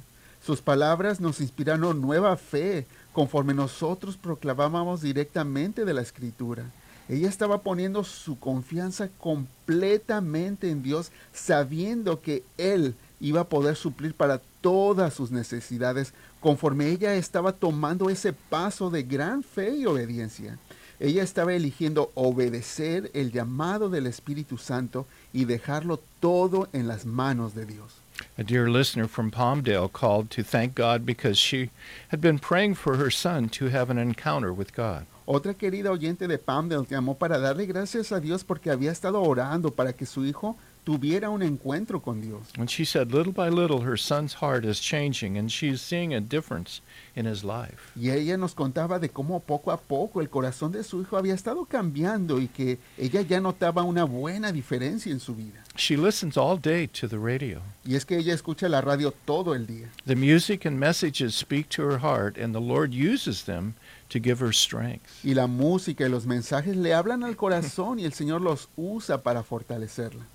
Sus 0.44 0.60
palabras 0.62 1.20
nos 1.20 1.40
inspiraron 1.40 2.00
nueva 2.00 2.36
fe 2.36 2.86
conforme 3.12 3.54
nosotros 3.54 4.16
proclamábamos 4.16 5.02
directamente 5.02 5.84
de 5.84 5.94
la 5.94 6.00
escritura. 6.00 6.64
Ella 7.08 7.28
estaba 7.28 7.58
poniendo 7.58 8.04
su 8.04 8.38
confianza 8.38 9.08
completamente 9.18 10.70
en 10.70 10.82
Dios, 10.82 11.10
sabiendo 11.32 12.20
que 12.20 12.44
Él 12.56 12.94
iba 13.20 13.42
a 13.42 13.48
poder 13.48 13.76
suplir 13.76 14.14
para 14.14 14.40
todas 14.60 15.14
sus 15.14 15.30
necesidades, 15.30 16.12
conforme 16.40 16.88
ella 16.88 17.14
estaba 17.14 17.52
tomando 17.52 18.10
ese 18.10 18.32
paso 18.32 18.90
de 18.90 19.02
gran 19.02 19.42
fe 19.42 19.76
y 19.76 19.86
obediencia. 19.86 20.58
Ella 20.98 21.22
estaba 21.22 21.54
eligiendo 21.54 22.10
obedecer 22.14 23.10
el 23.14 23.32
llamado 23.32 23.88
del 23.88 24.06
Espíritu 24.06 24.58
Santo 24.58 25.06
y 25.32 25.46
dejarlo 25.46 25.98
todo 26.20 26.68
en 26.74 26.88
las 26.88 27.06
manos 27.06 27.54
de 27.54 27.64
Dios. 27.64 28.02
A 28.36 28.42
dear 28.42 28.68
listener 28.68 29.08
from 29.08 29.30
Palmdale 29.30 29.88
called 29.88 30.28
to 30.30 30.42
thank 30.42 30.74
God 30.74 31.06
because 31.06 31.38
she 31.38 31.70
had 32.08 32.20
been 32.20 32.38
praying 32.38 32.74
for 32.74 32.98
her 32.98 33.10
son 33.10 33.48
to 33.48 33.70
have 33.70 33.90
an 33.90 33.98
encounter 33.98 34.52
with 34.52 34.74
God. 34.76 35.06
Otra 35.24 35.54
querida 35.54 35.90
oyente 35.90 36.28
de 36.28 36.38
Palmdale 36.38 36.86
llamó 36.86 37.16
para 37.16 37.38
darle 37.38 37.64
gracias 37.64 38.12
a 38.12 38.20
Dios 38.20 38.44
porque 38.44 38.70
había 38.70 38.92
estado 38.92 39.22
orando 39.22 39.70
para 39.70 39.94
que 39.94 40.04
su 40.04 40.26
hijo 40.26 40.56
tuviera 40.84 41.30
un 41.30 41.42
encuentro 41.42 42.00
con 42.00 42.20
Dios. 42.20 42.42
And 42.58 42.68
she 42.68 42.84
said, 42.84 43.12
little 43.12 43.32
by 43.32 43.48
little, 43.48 43.80
her 43.80 43.96
son's 43.96 44.34
heart 44.34 44.64
is 44.64 44.80
changing, 44.80 45.36
and 45.36 45.50
she's 45.50 45.80
seeing 45.80 46.14
a 46.14 46.20
difference 46.20 46.80
in 47.14 47.26
his 47.26 47.44
life. 47.44 47.92
Y 47.96 48.10
ella 48.10 48.36
nos 48.36 48.54
contaba 48.54 48.98
de 48.98 49.10
cómo 49.10 49.40
poco 49.40 49.70
a 49.70 49.78
poco 49.78 50.20
el 50.20 50.28
corazón 50.28 50.72
de 50.72 50.82
su 50.84 51.00
hijo 51.00 51.16
había 51.16 51.34
estado 51.34 51.64
cambiando 51.64 52.40
y 52.40 52.48
que 52.48 52.78
ella 52.98 53.22
ya 53.22 53.40
notaba 53.40 53.82
una 53.82 54.04
buena 54.04 54.52
diferencia 54.52 55.12
en 55.12 55.20
su 55.20 55.34
vida. 55.34 55.64
She 55.76 55.96
listens 55.96 56.36
all 56.36 56.58
day 56.58 56.86
to 56.88 57.08
the 57.08 57.18
radio. 57.18 57.62
Y 57.84 57.94
es 57.94 58.04
que 58.04 58.18
ella 58.18 58.34
escucha 58.34 58.68
la 58.68 58.80
radio 58.80 59.12
todo 59.24 59.54
el 59.54 59.66
día. 59.66 59.88
The 60.04 60.16
music 60.16 60.66
and 60.66 60.78
messages 60.78 61.34
speak 61.34 61.68
to 61.70 61.82
her 61.82 61.98
heart, 61.98 62.36
and 62.36 62.54
the 62.54 62.60
Lord 62.60 62.92
uses 62.92 63.44
them 63.44 63.74
to 64.08 64.18
give 64.18 64.44
her 64.44 64.52
strength. 64.52 65.24
Y 65.24 65.34
la 65.34 65.46
música 65.46 66.04
y 66.04 66.08
los 66.08 66.26
mensajes 66.26 66.76
le 66.76 66.94
hablan 66.94 67.24
al 67.24 67.36
corazón 67.36 67.98
y 67.98 68.04
el 68.04 68.12
Señor 68.12 68.40
los 68.40 68.68
usa 68.76 69.22
para 69.22 69.42
fortalecerla. 69.42 70.26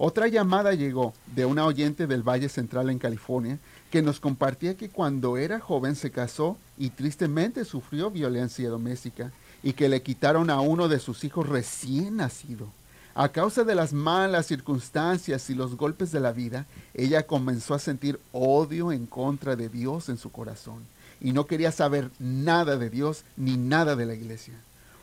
Otra 0.00 0.28
llamada 0.28 0.74
llegó 0.74 1.12
de 1.34 1.44
una 1.44 1.66
oyente 1.66 2.06
del 2.06 2.22
Valle 2.22 2.48
Central 2.48 2.88
en 2.88 3.00
California 3.00 3.58
que 3.90 4.00
nos 4.00 4.20
compartía 4.20 4.76
que 4.76 4.90
cuando 4.90 5.36
era 5.36 5.58
joven 5.58 5.96
se 5.96 6.12
casó 6.12 6.56
y 6.78 6.90
tristemente 6.90 7.64
sufrió 7.64 8.08
violencia 8.08 8.68
doméstica 8.68 9.32
y 9.60 9.72
que 9.72 9.88
le 9.88 10.02
quitaron 10.02 10.50
a 10.50 10.60
uno 10.60 10.86
de 10.86 11.00
sus 11.00 11.24
hijos 11.24 11.48
recién 11.48 12.16
nacido. 12.16 12.68
A 13.16 13.30
causa 13.30 13.64
de 13.64 13.74
las 13.74 13.92
malas 13.92 14.46
circunstancias 14.46 15.50
y 15.50 15.54
los 15.56 15.76
golpes 15.76 16.12
de 16.12 16.20
la 16.20 16.30
vida, 16.30 16.66
ella 16.94 17.26
comenzó 17.26 17.74
a 17.74 17.80
sentir 17.80 18.20
odio 18.30 18.92
en 18.92 19.06
contra 19.06 19.56
de 19.56 19.68
Dios 19.68 20.08
en 20.08 20.16
su 20.16 20.30
corazón 20.30 20.84
y 21.20 21.32
no 21.32 21.48
quería 21.48 21.72
saber 21.72 22.12
nada 22.20 22.76
de 22.76 22.88
Dios 22.88 23.24
ni 23.36 23.56
nada 23.56 23.96
de 23.96 24.06
la 24.06 24.14
iglesia. 24.14 24.54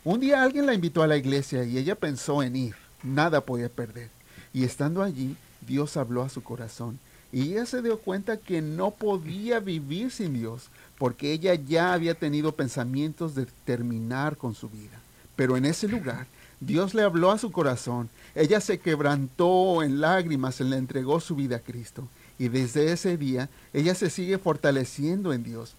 Un 0.06 0.22
día 0.22 0.42
alguien 0.42 0.66
la 0.66 0.74
invitó 0.74 1.04
a 1.04 1.08
la 1.08 1.18
iglesia 1.18 1.66
y 1.66 1.78
ella 1.78 1.96
pensó 1.96 2.42
en 2.42 2.56
ir, 2.56 2.76
nada 3.04 3.42
podía 3.42 3.68
perder. 3.68 4.15
Y 4.56 4.64
estando 4.64 5.04
allí, 5.04 5.36
Dios 5.68 5.98
habló 5.98 6.24
a 6.24 6.30
su 6.30 6.42
corazón 6.42 6.98
y 7.34 7.52
ella 7.52 7.66
se 7.66 7.82
dio 7.82 8.00
cuenta 8.00 8.38
que 8.38 8.62
no 8.62 8.92
podía 8.92 9.60
vivir 9.60 10.12
sin 10.12 10.34
Dios 10.34 10.70
porque 10.98 11.34
ella 11.34 11.56
ya 11.56 11.92
había 11.92 12.14
tenido 12.14 12.54
pensamientos 12.54 13.36
de 13.36 13.48
terminar 13.66 14.38
con 14.38 14.56
su 14.56 14.70
vida. 14.70 14.98
Pero 15.36 15.58
en 15.58 15.66
ese 15.66 15.90
lugar, 15.90 16.26
Dios 16.62 16.94
le 16.94 17.02
habló 17.02 17.32
a 17.32 17.38
su 17.38 17.52
corazón, 17.52 18.10
ella 18.34 18.62
se 18.62 18.80
quebrantó 18.80 19.84
en 19.84 20.00
lágrimas, 20.00 20.62
le 20.62 20.78
entregó 20.78 21.20
su 21.20 21.36
vida 21.36 21.58
a 21.58 21.60
Cristo. 21.60 22.08
Y 22.40 22.48
desde 22.48 22.94
ese 22.94 23.18
día, 23.18 23.50
ella 23.74 23.94
se 23.94 24.10
sigue 24.10 24.38
fortaleciendo 24.38 25.34
en 25.34 25.44
Dios. 25.44 25.74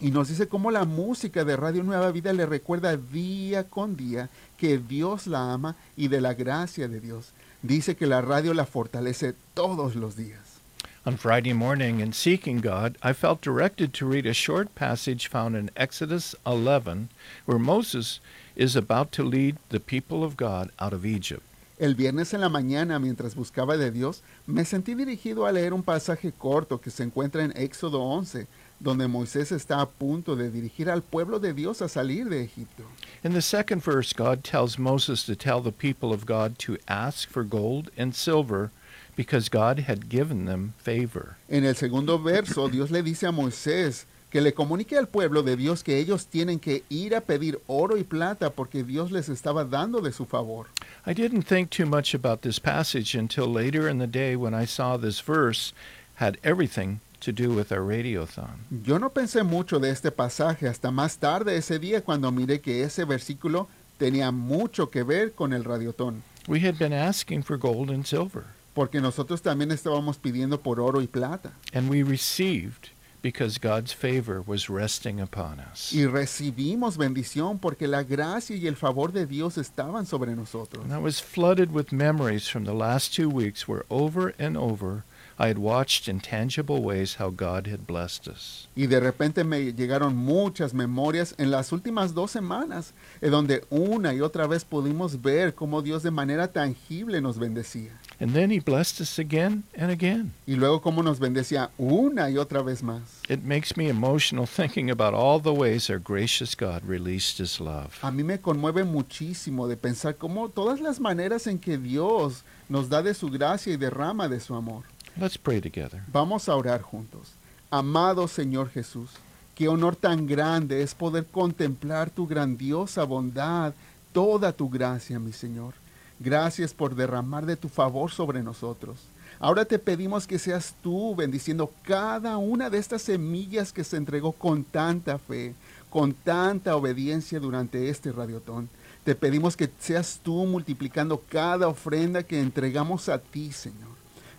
Y 0.00 0.10
nos 0.10 0.26
dice 0.26 0.48
cómo 0.48 0.72
la 0.72 0.84
música 0.84 1.44
de 1.44 1.56
Radio 1.56 1.84
Nueva 1.84 2.10
Vida 2.10 2.32
le 2.32 2.46
recuerda 2.46 2.96
día 2.96 3.62
con 3.62 3.96
día 3.96 4.28
que 4.56 4.78
Dios 4.78 5.28
la 5.28 5.52
ama 5.52 5.76
y 5.96 6.08
de 6.08 6.20
la 6.20 6.34
gracia 6.34 6.88
de 6.88 6.98
Dios. 6.98 7.32
Dice 7.62 7.96
que 7.96 8.06
la 8.06 8.20
radio 8.20 8.54
la 8.54 8.66
fortalece 8.66 9.34
todos 9.54 9.96
los 9.96 10.14
días. 10.14 10.60
On 11.04 11.16
Friday 11.16 11.52
morning, 11.52 12.00
in 12.00 12.12
seeking 12.12 12.60
God, 12.60 12.96
I 13.02 13.12
felt 13.12 13.40
directed 13.40 13.92
to 13.94 14.06
read 14.06 14.26
a 14.26 14.32
short 14.32 14.74
passage 14.76 15.26
found 15.26 15.56
in 15.56 15.70
Exodus 15.76 16.36
11, 16.46 17.08
where 17.46 17.58
Moses 17.58 18.20
is 18.54 18.76
about 18.76 19.10
to 19.12 19.24
lead 19.24 19.56
the 19.70 19.80
people 19.80 20.22
of 20.22 20.36
God 20.36 20.70
out 20.78 20.92
of 20.92 21.04
Egypt. 21.04 21.42
El 21.80 21.94
viernes 21.94 22.32
en 22.34 22.42
la 22.42 22.48
mañana, 22.48 23.00
mientras 23.00 23.34
buscaba 23.34 23.76
de 23.76 23.90
Dios, 23.90 24.22
me 24.46 24.64
sentí 24.64 24.94
dirigido 24.94 25.46
a 25.46 25.52
leer 25.52 25.72
un 25.72 25.82
pasaje 25.82 26.32
corto 26.32 26.80
que 26.80 26.90
se 26.90 27.04
encuentra 27.04 27.42
en 27.42 27.52
Éxodo 27.56 28.02
11, 28.02 28.46
donde 28.80 29.08
Moisés 29.08 29.52
está 29.52 29.80
a 29.80 29.86
punto 29.86 30.36
de 30.36 30.50
dirigir 30.50 30.88
al 30.88 31.02
pueblo 31.02 31.38
de 31.38 31.52
Dios 31.52 31.82
a 31.82 31.88
salir 31.88 32.28
de 32.28 32.42
Egipto. 32.42 32.84
In 33.24 33.32
the 33.32 33.42
second 33.42 33.82
verse, 33.82 34.12
God 34.12 34.44
tells 34.44 34.78
Moses 34.78 35.24
to 35.24 35.34
tell 35.34 35.60
the 35.60 35.72
people 35.72 36.12
of 36.12 36.24
God 36.24 36.58
to 36.60 36.78
ask 36.86 37.28
for 37.28 37.42
gold 37.42 37.90
and 37.96 38.14
silver 38.14 38.70
because 39.16 39.48
God 39.48 39.80
had 39.80 40.08
given 40.08 40.44
them 40.44 40.74
favor. 40.78 41.36
En 41.48 41.64
el 41.64 41.74
segundo 41.74 42.18
verso, 42.18 42.68
Dios 42.68 42.90
le 42.90 43.02
dice 43.02 43.24
a 43.24 43.32
Moisés 43.32 44.04
que 44.30 44.40
le 44.40 44.52
comunique 44.52 44.96
al 44.96 45.06
pueblo 45.08 45.42
de 45.42 45.56
Dios 45.56 45.82
que 45.82 45.98
ellos 45.98 46.26
tienen 46.26 46.60
que 46.60 46.84
ir 46.88 47.14
a 47.16 47.20
pedir 47.20 47.58
oro 47.66 47.96
y 47.96 48.04
plata 48.04 48.50
porque 48.50 48.84
Dios 48.84 49.10
les 49.10 49.28
estaba 49.28 49.64
dando 49.64 50.00
de 50.00 50.12
su 50.12 50.24
favor. 50.24 50.66
I 51.04 51.14
didn't 51.14 51.42
think 51.42 51.70
too 51.70 51.86
much 51.86 52.14
about 52.14 52.42
this 52.42 52.60
passage 52.60 53.16
until 53.16 53.46
later 53.46 53.88
in 53.88 53.98
the 53.98 54.06
day 54.06 54.36
when 54.36 54.54
I 54.54 54.66
saw 54.66 54.96
this 54.96 55.20
verse 55.20 55.72
had 56.16 56.38
everything 56.44 57.00
to 57.20 57.32
do 57.32 57.50
with 57.52 57.72
our 57.72 57.80
radiothon. 57.82 58.48
Yo 58.84 58.98
no 58.98 59.10
pensé 59.10 59.42
mucho 59.42 59.78
de 59.78 59.90
este 59.90 60.10
pasaje 60.10 60.68
hasta 60.68 60.90
más 60.90 61.18
tarde 61.18 61.56
ese 61.56 61.78
día 61.78 62.02
cuando 62.02 62.30
miré 62.30 62.60
que 62.60 62.82
ese 62.82 63.04
versículo 63.04 63.68
tenía 63.98 64.30
mucho 64.30 64.90
que 64.90 65.02
ver 65.02 65.32
con 65.34 65.52
el 65.52 65.64
radiotón, 65.64 66.22
We 66.46 66.60
had 66.60 66.78
been 66.78 66.92
asking 66.92 67.42
for 67.42 67.58
gold 67.58 67.90
and 67.90 68.06
silver, 68.06 68.44
porque 68.74 69.00
nosotros 69.00 69.42
también 69.42 69.70
estábamos 69.72 70.16
pidiendo 70.18 70.60
por 70.60 70.78
oro 70.80 71.00
y 71.02 71.06
plata 71.06 71.52
and 71.74 71.90
we 71.90 72.02
received 72.02 72.90
because 73.20 73.58
God's 73.58 73.92
favor 73.92 74.40
was 74.46 74.68
resting 74.70 75.20
upon 75.20 75.58
us. 75.58 75.92
y 75.92 76.06
recibimos 76.06 76.96
bendición 76.96 77.58
porque 77.58 77.88
la 77.88 78.04
gracia 78.04 78.54
y 78.56 78.68
el 78.68 78.76
favor 78.76 79.10
de 79.12 79.26
Dios 79.26 79.58
estaban 79.58 80.06
sobre 80.06 80.36
nosotros. 80.36 80.84
And 80.84 80.92
I 80.94 80.98
was 80.98 81.20
flooded 81.20 81.72
with 81.72 81.90
memories 81.92 82.48
from 82.48 82.64
the 82.64 82.72
last 82.74 83.12
two 83.12 83.28
weeks 83.28 83.66
where 83.66 83.84
over 83.90 84.32
and 84.38 84.56
over 84.56 85.02
I 85.40 85.46
had 85.48 85.58
watched 85.58 86.08
in 86.08 86.18
tangible 86.18 86.82
ways 86.82 87.16
how 87.20 87.30
God 87.30 87.68
had 87.68 87.86
blessed 87.86 88.26
us. 88.26 88.66
Y 88.74 88.86
de 88.86 88.98
repente 88.98 89.44
me 89.44 89.72
llegaron 89.72 90.16
muchas 90.16 90.74
memorias 90.74 91.34
en 91.38 91.52
las 91.52 91.70
últimas 91.70 92.12
dos 92.12 92.32
semanas, 92.32 92.92
en 93.20 93.30
donde 93.30 93.64
una 93.70 94.12
y 94.12 94.20
otra 94.20 94.48
vez 94.48 94.64
pudimos 94.64 95.22
ver 95.22 95.54
cómo 95.54 95.80
Dios 95.80 96.02
de 96.02 96.10
manera 96.10 96.48
tangible 96.48 97.20
nos 97.20 97.38
bendecía. 97.38 97.92
And 98.20 98.32
then 98.34 98.50
he 98.50 98.58
blessed 98.58 99.00
us 99.00 99.20
again 99.20 99.62
and 99.76 99.92
again. 99.92 100.32
Y 100.44 100.56
luego 100.56 100.82
cómo 100.82 101.04
nos 101.04 101.20
bendecía 101.20 101.70
una 101.78 102.28
y 102.30 102.36
otra 102.36 102.62
vez 102.62 102.82
más. 102.82 103.22
It 103.28 103.44
makes 103.44 103.76
me 103.76 103.88
emotional 103.88 104.44
thinking 104.44 104.90
about 104.90 105.14
all 105.14 105.40
the 105.40 105.52
ways 105.52 105.88
our 105.88 106.00
gracious 106.00 106.56
God 106.56 106.82
released 106.84 107.38
his 107.38 107.60
love. 107.60 107.96
A 108.02 108.10
mí 108.10 108.24
me 108.24 108.38
conmueve 108.38 108.82
muchísimo 108.82 109.68
de 109.68 109.76
pensar 109.76 110.16
cómo 110.16 110.48
todas 110.48 110.80
las 110.80 110.98
maneras 110.98 111.46
en 111.46 111.60
que 111.60 111.78
Dios 111.78 112.42
nos 112.68 112.88
da 112.88 113.02
de 113.02 113.14
su 113.14 113.28
gracia 113.28 113.72
y 113.72 113.76
derrama 113.76 114.26
de 114.26 114.40
su 114.40 114.56
amor. 114.56 114.82
Let's 115.20 115.36
pray 115.36 115.60
together. 115.60 116.00
Vamos 116.12 116.48
a 116.48 116.54
orar 116.54 116.80
juntos. 116.80 117.32
Amado 117.70 118.28
Señor 118.28 118.70
Jesús, 118.70 119.10
qué 119.56 119.66
honor 119.66 119.96
tan 119.96 120.28
grande 120.28 120.80
es 120.80 120.94
poder 120.94 121.26
contemplar 121.26 122.08
tu 122.08 122.28
grandiosa 122.28 123.02
bondad, 123.02 123.74
toda 124.12 124.52
tu 124.52 124.70
gracia, 124.70 125.18
mi 125.18 125.32
Señor. 125.32 125.74
Gracias 126.20 126.72
por 126.72 126.94
derramar 126.94 127.46
de 127.46 127.56
tu 127.56 127.68
favor 127.68 128.12
sobre 128.12 128.44
nosotros. 128.44 129.08
Ahora 129.40 129.64
te 129.64 129.80
pedimos 129.80 130.24
que 130.24 130.38
seas 130.38 130.76
tú 130.84 131.16
bendiciendo 131.16 131.72
cada 131.82 132.36
una 132.36 132.70
de 132.70 132.78
estas 132.78 133.02
semillas 133.02 133.72
que 133.72 133.82
se 133.82 133.96
entregó 133.96 134.30
con 134.30 134.62
tanta 134.62 135.18
fe, 135.18 135.52
con 135.90 136.12
tanta 136.12 136.76
obediencia 136.76 137.40
durante 137.40 137.88
este 137.88 138.12
radiotón. 138.12 138.68
Te 139.02 139.16
pedimos 139.16 139.56
que 139.56 139.68
seas 139.80 140.20
tú 140.22 140.46
multiplicando 140.46 141.20
cada 141.28 141.66
ofrenda 141.66 142.22
que 142.22 142.40
entregamos 142.40 143.08
a 143.08 143.18
ti, 143.18 143.50
Señor. 143.50 143.97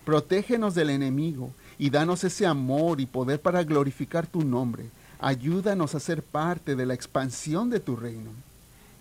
Protégenos 0.09 0.73
del 0.73 0.89
enemigo 0.89 1.51
y 1.77 1.91
danos 1.91 2.23
ese 2.23 2.47
amor 2.47 2.99
y 2.99 3.05
poder 3.05 3.39
para 3.39 3.63
glorificar 3.63 4.25
tu 4.25 4.41
nombre. 4.41 4.89
Ayúdanos 5.19 5.93
a 5.93 5.99
ser 5.99 6.23
parte 6.23 6.75
de 6.75 6.87
la 6.87 6.95
expansión 6.95 7.69
de 7.69 7.79
tu 7.79 7.95
reino. 7.95 8.31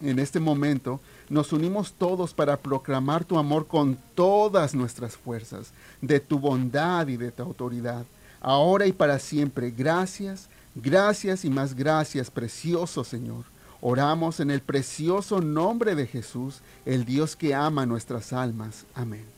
En 0.03 0.19
este 0.19 0.39
momento 0.39 1.01
nos 1.31 1.55
unimos 1.55 1.95
todos 1.95 2.35
para 2.35 2.59
proclamar 2.59 3.25
tu 3.25 3.39
amor 3.39 3.67
con 3.67 3.97
todas 4.15 4.75
nuestras 4.75 5.17
fuerzas, 5.17 5.71
de 6.03 6.21
tu 6.21 6.39
bondad 6.39 7.09
y 7.09 7.17
de 7.17 7.33
tu 7.33 7.43
autoridad, 7.43 8.05
ahora 8.43 8.87
y 8.87 8.93
para 8.93 9.19
siempre. 9.19 9.71
Gracias, 9.71 10.51
gracias 10.75 11.43
y 11.47 11.49
más 11.49 11.73
gracias, 11.73 12.31
precioso 12.31 13.03
Señor. 13.03 13.45
Oramos 13.81 14.41
en 14.41 14.51
el 14.51 14.61
precioso 14.61 15.41
nombre 15.41 15.95
de 15.95 16.07
Jesús, 16.07 16.61
el 16.85 17.07
Dios 17.07 17.35
que 17.35 17.55
ama 17.55 17.87
nuestras 17.87 18.35
almas. 18.35 18.85
Amén. 18.95 19.38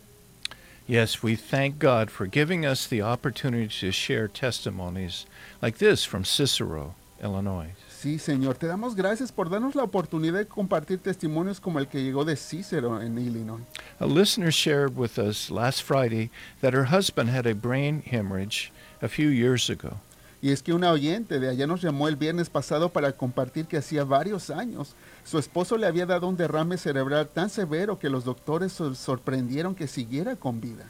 Yes, 0.86 1.22
we 1.22 1.36
thank 1.36 1.78
God 1.78 2.10
for 2.10 2.26
giving 2.26 2.66
us 2.66 2.86
the 2.86 3.02
opportunity 3.02 3.68
to 3.80 3.92
share 3.92 4.26
testimonies 4.26 5.26
like 5.62 5.78
this 5.78 6.04
from 6.04 6.24
Cicero, 6.24 6.94
Illinois. 7.22 7.72
Sí, 7.88 8.18
Señor, 8.18 8.58
te 8.58 8.66
damos 8.66 8.96
gracias 8.96 9.30
por 9.30 9.50
darnos 9.50 9.74
la 9.74 9.84
oportunidad 9.84 10.38
de 10.38 10.46
compartir 10.46 11.00
testimonios 11.00 11.60
como 11.60 11.78
el 11.78 11.86
que 11.86 12.02
llegó 12.02 12.24
de 12.24 12.34
Cícero 12.34 13.00
en 13.00 13.18
Illinois. 13.18 13.60
A 14.00 14.06
listener 14.06 14.50
shared 14.50 14.96
with 14.96 15.18
us 15.18 15.50
last 15.50 15.82
Friday 15.82 16.30
that 16.62 16.72
her 16.72 16.86
husband 16.86 17.28
had 17.28 17.46
a 17.46 17.54
brain 17.54 18.02
hemorrhage 18.02 18.72
a 19.02 19.08
few 19.08 19.28
years 19.28 19.68
ago. 19.68 19.98
Y 20.42 20.52
es 20.52 20.62
que 20.62 20.72
una 20.72 20.90
oyente 20.90 21.38
de 21.38 21.48
allá 21.48 21.66
nos 21.66 21.82
llamó 21.82 22.08
el 22.08 22.16
viernes 22.16 22.48
pasado 22.48 22.88
para 22.88 23.12
compartir 23.12 23.66
que 23.66 23.76
hacía 23.76 24.04
varios 24.04 24.50
años 24.50 24.94
su 25.24 25.38
esposo 25.38 25.76
le 25.76 25.86
había 25.86 26.06
dado 26.06 26.26
un 26.28 26.36
derrame 26.36 26.76
cerebral 26.76 27.28
tan 27.28 27.50
severo 27.50 27.98
que 27.98 28.08
los 28.08 28.24
doctores 28.24 28.72
sorprendieron 28.72 29.74
que 29.74 29.86
siguiera 29.86 30.36
con 30.36 30.60
vida. 30.60 30.86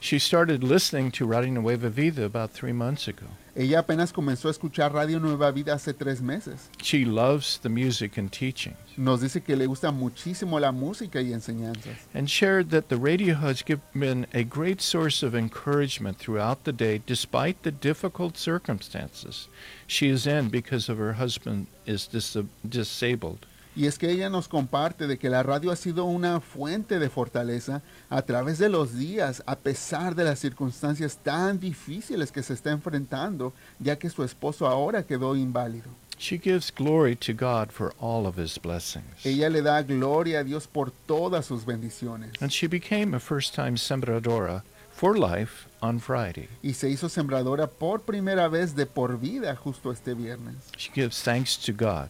She 0.00 0.18
started 0.18 0.62
listening 0.62 1.10
to 1.12 1.26
Radio 1.26 1.52
Nueva 1.52 1.88
Vida 1.88 2.24
about 2.24 2.50
three 2.52 2.72
months 2.72 3.08
ago. 3.08 3.26
Ella 3.58 3.78
apenas 3.78 4.12
comenzó 4.12 4.48
a 4.48 4.50
escuchar 4.50 4.92
Radio 4.92 5.18
Nueva 5.18 5.50
Vida 5.50 5.72
hace 5.72 5.94
tres 5.94 6.20
meses. 6.20 6.68
She 6.82 7.06
loves 7.06 7.58
the 7.62 7.70
music 7.70 8.18
and 8.18 8.30
teaching. 8.30 8.74
Nos 8.98 9.22
dice 9.22 9.42
que 9.42 9.56
le 9.56 9.64
gusta 9.66 9.90
muchísimo 9.90 10.60
la 10.60 10.72
música 10.72 11.22
y 11.22 11.32
enseñanzas. 11.32 11.96
and 12.12 12.28
shared 12.28 12.68
that 12.68 12.88
the 12.88 12.98
radio 12.98 13.34
has 13.34 13.62
given 13.62 14.26
a 14.34 14.42
great 14.44 14.82
source 14.82 15.22
of 15.22 15.34
encouragement 15.34 16.18
throughout 16.18 16.64
the 16.64 16.72
day 16.72 17.00
despite 17.06 17.62
the 17.62 17.70
difficult 17.72 18.36
circumstances 18.36 19.48
she 19.86 20.08
is 20.10 20.26
in 20.26 20.50
because 20.50 20.90
of 20.90 20.98
her 20.98 21.14
husband 21.14 21.66
is 21.86 22.06
dis- 22.06 22.36
disabled. 22.68 23.46
Y 23.76 23.86
es 23.86 23.98
que 23.98 24.10
ella 24.10 24.30
nos 24.30 24.48
comparte 24.48 25.06
de 25.06 25.18
que 25.18 25.28
la 25.28 25.42
radio 25.42 25.70
ha 25.70 25.76
sido 25.76 26.06
una 26.06 26.40
fuente 26.40 26.98
de 26.98 27.10
fortaleza 27.10 27.82
a 28.08 28.22
través 28.22 28.58
de 28.58 28.70
los 28.70 28.96
días, 28.96 29.42
a 29.46 29.56
pesar 29.56 30.14
de 30.14 30.24
las 30.24 30.38
circunstancias 30.38 31.18
tan 31.22 31.60
difíciles 31.60 32.32
que 32.32 32.42
se 32.42 32.54
está 32.54 32.70
enfrentando, 32.70 33.52
ya 33.78 33.96
que 33.96 34.08
su 34.08 34.24
esposo 34.24 34.66
ahora 34.66 35.02
quedó 35.02 35.36
inválido. 35.36 35.90
She 36.18 36.38
gives 36.38 36.70
glory 36.70 37.14
to 37.16 37.34
God 37.34 37.70
for 37.70 37.92
all 38.00 38.26
of 38.26 38.38
his 38.38 38.58
blessings. 38.58 39.24
Ella 39.24 39.50
le 39.50 39.60
da 39.60 39.82
gloria 39.82 40.40
a 40.40 40.44
Dios 40.44 40.66
por 40.66 40.90
todas 40.90 41.44
sus 41.44 41.66
bendiciones. 41.66 42.32
And 42.40 42.50
she 42.50 42.66
became 42.66 43.14
a 43.14 43.20
first 43.20 43.54
time 43.54 43.76
sembradora 43.76 44.62
for 44.90 45.18
life 45.18 45.68
on 45.82 46.00
Friday. 46.00 46.48
Y 46.62 46.72
se 46.72 46.88
hizo 46.88 47.10
sembradora 47.10 47.66
por 47.66 48.00
primera 48.00 48.48
vez 48.48 48.74
de 48.74 48.86
por 48.86 49.18
vida 49.18 49.54
justo 49.56 49.92
este 49.92 50.14
viernes. 50.14 50.56
She 50.78 50.90
gives 50.90 51.22
thanks 51.22 51.58
to 51.58 51.72
God. 51.74 52.08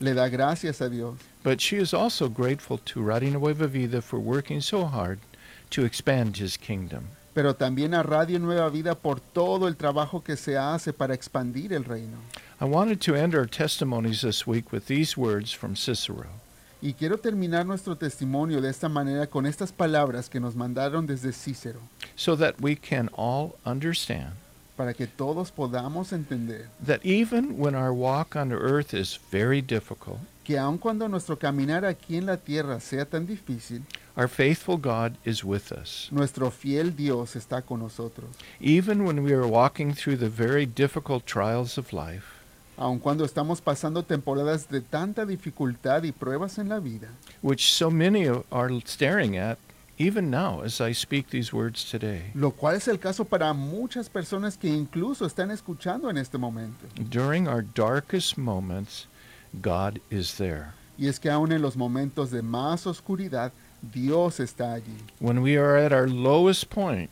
Le 0.00 0.14
da 0.14 0.28
gracias 0.28 0.80
a 0.80 0.88
Dios. 0.88 1.16
But 1.42 1.60
she 1.60 1.76
is 1.76 1.92
also 1.92 2.28
grateful 2.28 2.78
to 2.78 3.02
Radio 3.02 3.30
Nueva 3.30 3.66
Vida 3.66 4.00
for 4.00 4.18
working 4.18 4.60
so 4.60 4.84
hard 4.84 5.18
to 5.70 5.84
expand 5.84 6.36
his 6.36 6.56
kingdom. 6.56 7.08
Pero 7.34 7.54
también 7.54 7.94
a 7.94 8.02
Radio 8.02 8.38
Nueva 8.38 8.70
Vida 8.70 8.94
por 8.94 9.20
todo 9.20 9.66
el 9.66 9.76
trabajo 9.76 10.22
que 10.22 10.36
se 10.36 10.56
hace 10.56 10.92
para 10.92 11.14
expandir 11.14 11.72
el 11.72 11.84
reino. 11.84 12.18
I 12.60 12.64
wanted 12.64 13.00
to 13.02 13.14
end 13.14 13.34
our 13.34 13.46
testimonies 13.46 14.22
this 14.22 14.46
week 14.46 14.72
with 14.72 14.86
these 14.86 15.16
words 15.16 15.52
from 15.52 15.74
Cicero. 15.74 16.26
Y 16.80 16.92
quiero 16.92 17.18
terminar 17.18 17.66
nuestro 17.66 17.96
testimonio 17.96 18.60
de 18.60 18.70
esta 18.70 18.88
manera 18.88 19.26
con 19.26 19.46
estas 19.46 19.72
palabras 19.72 20.28
que 20.28 20.38
nos 20.38 20.54
mandaron 20.54 21.06
desde 21.06 21.32
Cícero, 21.32 21.80
so 22.14 22.36
that 22.36 22.60
we 22.60 22.76
can 22.76 23.08
all 23.16 23.56
understand 23.64 24.34
para 24.78 24.94
que 24.94 25.08
todos 25.08 25.50
podamos 25.50 26.12
entender 26.12 26.68
that 26.80 27.00
even 27.04 27.58
when 27.58 27.74
our 27.74 27.92
walk 27.92 28.36
on 28.36 28.52
earth 28.52 28.94
is 28.94 29.18
very 29.32 29.60
difficult, 29.60 30.20
que 30.44 30.56
aun 30.56 30.78
cuando 30.78 31.08
nuestro 31.08 31.36
caminar 31.36 31.84
aquí 31.84 32.16
en 32.16 32.26
la 32.26 32.36
tierra 32.36 32.78
sea 32.78 33.04
tan 33.04 33.26
difícil, 33.26 33.82
our 34.16 34.28
faithful 34.28 34.76
God 34.78 35.16
is 35.24 35.42
with 35.44 35.72
us. 35.72 36.08
nuestro 36.12 36.50
fiel 36.52 36.94
Dios 36.94 37.34
está 37.34 37.60
con 37.60 37.80
nosotros. 37.80 38.30
Even 38.60 39.04
when 39.04 39.24
we 39.24 39.32
are 39.32 39.46
walking 39.46 39.92
through 39.92 40.16
the 40.16 40.28
very 40.30 40.64
difficult 40.64 41.26
trials 41.26 41.76
of 41.76 41.92
life, 41.92 42.36
Aun 42.80 43.00
cuando 43.00 43.24
estamos 43.24 43.60
pasando 43.60 44.04
temporadas 44.04 44.68
de 44.68 44.80
tanta 44.80 45.26
dificultad 45.26 46.04
y 46.04 46.12
pruebas 46.12 46.58
en 46.58 46.68
la 46.68 46.78
vida, 46.78 47.08
which 47.42 47.72
so 47.72 47.90
many 47.90 48.28
are 48.28 48.70
staring 48.86 49.36
at 49.36 49.58
even 49.98 50.30
now 50.30 50.60
as 50.62 50.80
I 50.80 50.92
speak 50.92 51.30
these 51.30 51.52
words 51.52 51.84
today. 51.84 52.30
lo 52.34 52.52
cual 52.52 52.74
es 52.76 52.88
el 52.88 52.98
caso 52.98 53.24
para 53.24 53.52
muchas 53.52 54.08
personas 54.08 54.56
que 54.56 54.68
incluso 54.68 55.26
están 55.26 55.50
escuchando 55.50 56.08
en 56.08 56.16
este 56.16 56.38
momento. 56.38 56.86
During 57.10 57.48
our 57.48 57.62
darkest 57.62 58.38
moments, 58.38 59.06
God 59.60 60.00
is 60.10 60.36
there. 60.36 60.74
Y 60.98 61.06
es 61.06 61.18
que 61.18 61.30
aun 61.30 61.52
en 61.52 61.62
los 61.62 61.76
momentos 61.76 62.30
de 62.30 62.42
más 62.42 62.86
oscuridad, 62.86 63.52
Dios 63.82 64.40
está 64.40 64.74
allí. 64.74 64.96
When 65.20 65.42
we 65.42 65.56
are 65.56 65.76
at 65.76 65.92
our 65.92 66.08
lowest 66.08 66.70
point, 66.70 67.10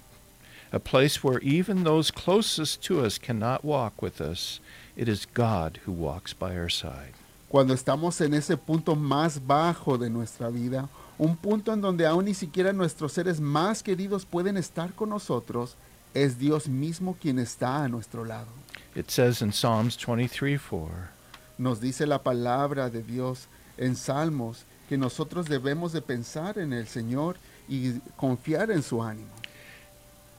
a 0.73 0.81
place 0.81 1.23
where 1.23 1.39
even 1.41 1.85
those 1.85 2.11
closest 2.11 2.83
to 2.85 3.05
us 3.05 3.19
cannot 3.19 3.65
walk 3.65 4.03
with 4.03 4.21
us, 4.21 4.61
it 4.97 5.09
is 5.09 5.27
God 5.27 5.79
who 5.87 5.93
walks 5.93 6.33
by 6.33 6.57
our 6.57 6.69
side. 6.69 7.15
Cuando 7.49 7.73
estamos 7.75 8.21
en 8.21 8.35
ese 8.35 8.57
punto 8.57 8.97
más 8.97 9.39
bajo 9.39 9.97
de 9.97 10.11
nuestra 10.11 10.51
vida, 10.51 10.89
un 11.19 11.37
punto 11.37 11.73
en 11.73 11.81
donde 11.81 12.07
aún 12.07 12.27
ni 12.27 12.35
siquiera 12.35 12.73
nuestros 12.73 13.13
seres 13.13 13.41
más 13.41 13.83
queridos 13.83 14.25
pueden 14.25 14.57
estar 14.57 14.93
con 14.93 15.11
nosotros, 15.11 15.77
Es 16.15 16.39
Dios 16.39 16.67
mismo 16.67 17.15
quien 17.21 17.39
está 17.39 17.85
a 17.85 17.89
nuestro 17.89 18.25
lado. 18.25 18.49
It 18.95 19.11
says 19.11 19.43
in 19.43 19.53
Psalms 19.53 19.99
23 19.99 20.59
4, 20.59 21.11
Nos 21.59 21.79
dice 21.79 22.07
la 22.07 22.23
palabra 22.23 22.89
de 22.89 23.03
Dios 23.03 23.49
en 23.77 23.97
Salmos 23.97 24.65
que 24.89 24.97
nosotros 24.97 25.47
debemos 25.47 25.93
de 25.93 26.01
pensar 26.01 26.57
en 26.59 26.73
el 26.73 26.87
Señor 26.87 27.37
y 27.69 28.01
confiar 28.17 28.71
en 28.71 28.83
su 28.83 29.03
ánimo. 29.03 29.29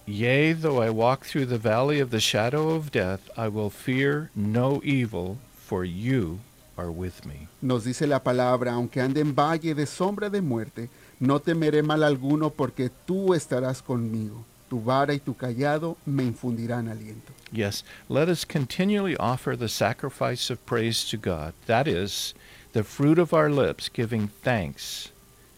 Yea, 0.08 0.56
though 0.56 0.82
I 0.82 0.90
walk 0.90 1.26
through 1.26 1.46
the 1.46 1.60
valley 1.60 2.00
of 2.00 2.10
the 2.10 2.20
shadow 2.20 2.72
of 2.72 2.92
death, 2.92 3.30
I 3.38 3.48
will 3.48 3.70
fear 3.70 4.32
no 4.36 4.82
evil, 4.84 5.38
for 5.54 5.86
you 5.86 6.40
are 6.78 6.90
with 6.90 7.26
me. 7.26 7.48
Nos 7.62 7.84
dice 7.84 8.08
la 8.08 8.20
palabra, 8.24 8.74
aunque 8.74 9.02
ande 9.02 9.22
en 9.22 9.34
valle 9.36 9.74
de 9.74 9.86
sombra 9.86 10.30
de 10.30 10.42
muerte, 10.42 10.90
no 11.20 11.40
temeré 11.40 11.82
mal 11.84 12.04
alguno 12.04 12.50
porque 12.50 12.90
tú 13.06 13.34
estarás 13.34 13.82
conmigo. 13.82 14.46
Tu 14.70 14.82
vara 14.82 15.14
y 15.14 15.20
tu 15.20 15.34
callado 15.34 15.98
me 16.06 16.24
infundirán 16.24 16.90
aliento. 16.90 17.32
Yes, 17.52 17.86
let 18.10 18.28
us 18.28 18.46
continually 18.46 19.16
offer 19.18 19.58
the 19.58 19.70
sacrifice 19.70 20.52
of 20.52 20.60
praise 20.66 21.10
to 21.10 21.18
God. 21.18 21.54
That 21.68 21.88
is, 21.88 22.36
the 22.74 22.84
fruit 22.84 23.18
of 23.18 23.34
our 23.34 23.50
lips, 23.50 23.90
giving 23.90 24.28
thanks 24.44 25.12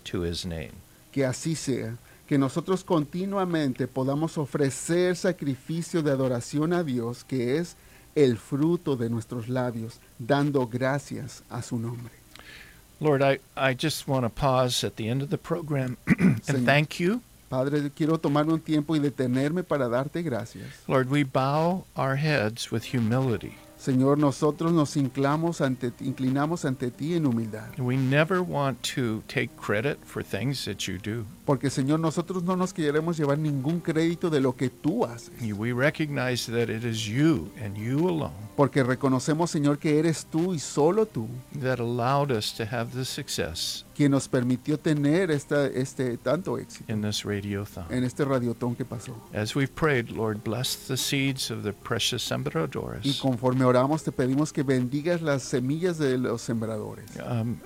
to 0.05 0.21
his 0.21 0.45
name. 0.45 0.73
Que 1.11 1.25
así 1.25 1.55
sea, 1.55 1.97
que 2.27 2.37
nosotros 2.37 2.83
continuamente 2.83 3.87
podamos 3.87 4.37
ofrecer 4.37 5.15
sacrificio 5.15 6.03
de 6.03 6.11
adoración 6.11 6.73
a 6.73 6.83
Dios, 6.83 7.23
que 7.23 7.57
es 7.57 7.75
el 8.23 8.37
fruto 8.37 8.95
de 8.97 9.09
nuestros 9.09 9.47
labios, 9.47 9.99
dando 10.19 10.67
gracias 10.67 11.43
a 11.49 11.61
su 11.61 11.77
nombre. 11.79 12.11
Lord, 13.01 13.21
I, 13.21 13.39
I 13.55 13.73
just 13.73 14.07
want 14.09 14.23
to 14.25 14.29
pause 14.29 14.83
at 14.83 14.97
the 14.97 15.07
end 15.07 15.21
of 15.21 15.29
the 15.29 15.37
program 15.37 15.95
and 16.19 16.41
Señor. 16.43 16.65
thank 16.65 16.99
you. 16.99 17.21
Padre, 17.49 17.89
quiero 17.95 18.17
tomar 18.19 18.47
un 18.47 18.59
tiempo 18.59 18.93
y 18.95 18.99
detenerme 18.99 19.63
para 19.63 19.87
darte 19.87 20.21
gracias. 20.21 20.67
Lord, 20.87 21.09
we 21.09 21.23
bow 21.23 21.85
our 21.95 22.17
heads 22.17 22.71
with 22.71 22.93
humility. 22.93 23.55
Señor, 23.79 24.17
nosotros 24.17 24.73
nos 24.73 24.97
inclinamos 24.97 25.61
ante, 25.61 25.93
inclinamos 26.01 26.65
ante 26.65 26.91
ti 26.91 27.15
en 27.15 27.25
humildad. 27.25 27.79
We 27.79 27.95
never 27.95 28.41
want 28.41 28.83
to 28.95 29.23
take 29.29 29.55
credit 29.55 29.97
for 30.05 30.21
things 30.21 30.65
that 30.65 30.85
you 30.85 30.97
do. 30.97 31.25
Porque, 31.49 31.71
Señor, 31.71 31.99
nosotros 31.99 32.43
no 32.43 32.55
nos 32.55 32.75
queremos 32.75 33.17
llevar 33.17 33.39
ningún 33.39 33.79
crédito 33.79 34.29
de 34.29 34.39
lo 34.39 34.55
que 34.55 34.69
tú 34.69 35.03
haces. 35.03 35.31
We 35.57 35.73
recognize 35.73 36.45
that 36.51 36.69
it 36.69 36.83
is 36.83 37.07
you 37.07 37.49
and 37.59 37.75
you 37.75 38.07
alone 38.07 38.35
Porque 38.55 38.83
reconocemos, 38.83 39.49
Señor, 39.49 39.79
que 39.79 39.97
eres 39.97 40.27
tú 40.27 40.53
y 40.53 40.59
solo 40.59 41.07
tú 41.07 41.27
that 41.59 41.79
allowed 41.79 42.29
us 42.29 42.53
to 42.53 42.65
have 42.65 42.91
the 42.93 43.03
success 43.03 43.83
quien 43.95 44.11
nos 44.11 44.27
permitió 44.27 44.77
tener 44.77 45.31
esta, 45.31 45.65
este 45.65 46.17
tanto 46.17 46.59
éxito 46.59 46.93
in 46.93 47.01
this 47.01 47.23
radiothon. 47.25 47.83
en 47.89 48.03
este 48.03 48.25
radiotón 48.25 48.75
que 48.75 48.85
pasó. 48.85 49.15
As 49.33 49.55
we've 49.55 49.73
prayed, 49.73 50.11
Lord, 50.11 50.43
bless 50.43 50.75
the 50.87 50.97
seeds 50.97 51.49
of 51.49 51.63
the 51.63 51.73
precious 51.73 52.23
Y 52.23 52.27
sembradores. 52.27 53.19
conforme 53.19 53.65
oramos, 53.65 54.03
te 54.03 54.11
pedimos 54.11 54.53
que 54.53 54.61
bendigas 54.61 55.23
las 55.23 55.41
semillas 55.41 55.97
de 55.97 56.19
los 56.19 56.43
sembradores. 56.43 57.09
Um, 57.27 57.57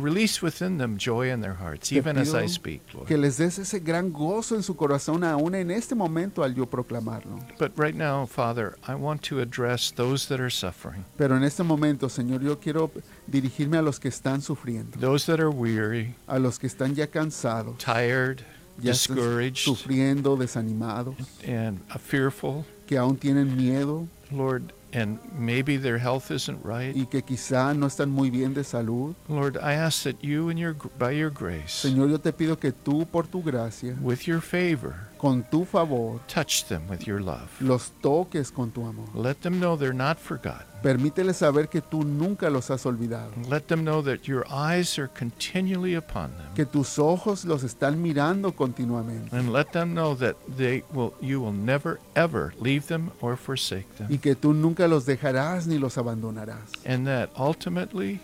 release 0.00 0.42
within 0.42 0.78
them 0.78 0.96
joy 0.98 1.30
in 1.30 1.40
their 1.40 1.54
hearts, 1.54 1.92
even 1.92 2.16
as 2.16 2.34
I 2.34 2.46
speak, 2.46 2.80
Que 3.06 3.16
Lord. 3.16 3.22
les 3.22 3.36
des 3.38 3.58
ese 3.58 3.78
gran 3.84 4.12
gozo 4.12 4.56
en 4.56 4.62
su 4.62 4.74
corazón 4.74 5.22
aún 5.24 5.54
en 5.54 5.70
este 5.70 5.94
momento 5.94 6.42
al 6.42 6.54
yo 6.54 6.66
proclamarlo. 6.66 7.38
But 7.58 7.72
right 7.76 7.94
now, 7.94 8.26
Father, 8.26 8.76
I 8.86 8.94
want 8.94 9.22
to 9.24 9.40
address 9.40 9.90
those 9.92 10.26
that 10.28 10.40
are 10.40 10.50
suffering, 10.50 11.04
Pero 11.16 11.36
en 11.36 11.44
este 11.44 11.62
momento, 11.62 12.08
Señor, 12.08 12.42
yo 12.42 12.58
quiero 12.58 12.90
dirigirme 13.26 13.78
a 13.78 13.82
los 13.82 13.98
que 13.98 14.08
están 14.08 14.42
sufriendo, 14.42 14.98
those 14.98 15.26
that 15.26 15.40
are 15.40 15.50
weary, 15.50 16.14
a 16.26 16.38
los 16.38 16.58
que 16.58 16.66
están 16.66 16.94
ya 16.94 17.06
cansados, 17.06 17.76
tired, 17.78 18.42
ya 18.80 18.92
discouraged, 18.92 19.64
sufriendo, 19.64 20.36
desanimados, 20.36 21.14
and 21.46 21.78
fearful, 22.00 22.64
que 22.86 22.96
aún 22.96 23.16
tienen 23.16 23.56
miedo 23.56 24.06
Lord, 24.32 24.72
and 24.92 25.18
maybe 25.38 25.76
their 25.76 25.98
health 25.98 26.30
isn't 26.30 26.58
right. 26.64 26.94
y 26.96 27.06
que 27.06 27.22
quizá 27.22 27.74
no 27.76 27.86
están 27.86 28.10
muy 28.10 28.30
bien 28.30 28.54
de 28.54 28.64
salud. 28.64 29.14
Lord, 29.28 29.56
I 29.56 29.74
ask 29.74 30.02
that 30.04 30.22
you 30.22 30.48
and 30.48 30.58
your 30.58 30.74
by 30.98 31.12
your 31.12 31.30
grace, 31.30 31.72
Señor, 31.84 32.10
yo 32.10 32.18
te 32.18 32.32
pido 32.32 32.58
que 32.58 32.72
tú, 32.72 33.06
por 33.06 33.26
tu 33.26 33.42
gracia, 33.42 33.94
with 34.00 34.26
your 34.26 34.40
favor, 34.40 34.94
con 35.18 35.42
tu 35.50 35.64
favor, 35.64 36.20
touch 36.26 36.64
them 36.66 36.82
with 36.88 37.06
your 37.06 37.20
love. 37.20 37.48
los 37.60 37.92
toques 38.02 38.50
con 38.50 38.70
tu 38.70 38.84
amor. 38.86 39.08
Let 39.14 39.40
them 39.42 39.60
know 39.60 39.76
they're 39.76 39.92
not 39.92 40.18
forgotten. 40.18 40.66
Permíteles 40.82 41.36
saber 41.36 41.68
que 41.68 41.82
tú 41.82 42.04
nunca 42.04 42.48
los 42.48 42.70
has 42.70 42.86
olvidado, 42.86 43.30
Let 43.50 43.66
them 43.66 43.84
know 43.84 44.02
that 44.02 44.22
your 44.26 44.46
eyes 44.50 44.98
are 44.98 45.08
continually 45.08 45.94
upon 45.94 46.30
them. 46.38 46.54
que 46.54 46.64
tus 46.64 46.98
ojos 46.98 47.44
los 47.44 47.64
están 47.64 48.00
mirando 48.00 48.52
continuamente 48.56 49.28
And 49.36 49.52
let 49.52 49.72
them 49.72 49.92
know 49.92 50.14
that 50.16 50.36
they 50.56 50.82
will 50.94 51.12
you 51.20 51.38
will 51.42 51.52
never 51.52 52.00
ever 52.14 52.54
leave 52.58 52.86
them 52.86 53.10
or 53.20 53.36
forsake 53.36 53.86
y 53.98 54.04
them. 54.06 54.18
que 54.20 54.34
tú 54.34 54.54
nunca 54.54 54.79
los 54.88 55.06
dejarás 55.06 55.66
ni 55.66 55.78
los 55.78 55.98
abandonarás. 55.98 56.70
And 56.86 57.06
that 57.06 57.30
ultimately 57.38 58.20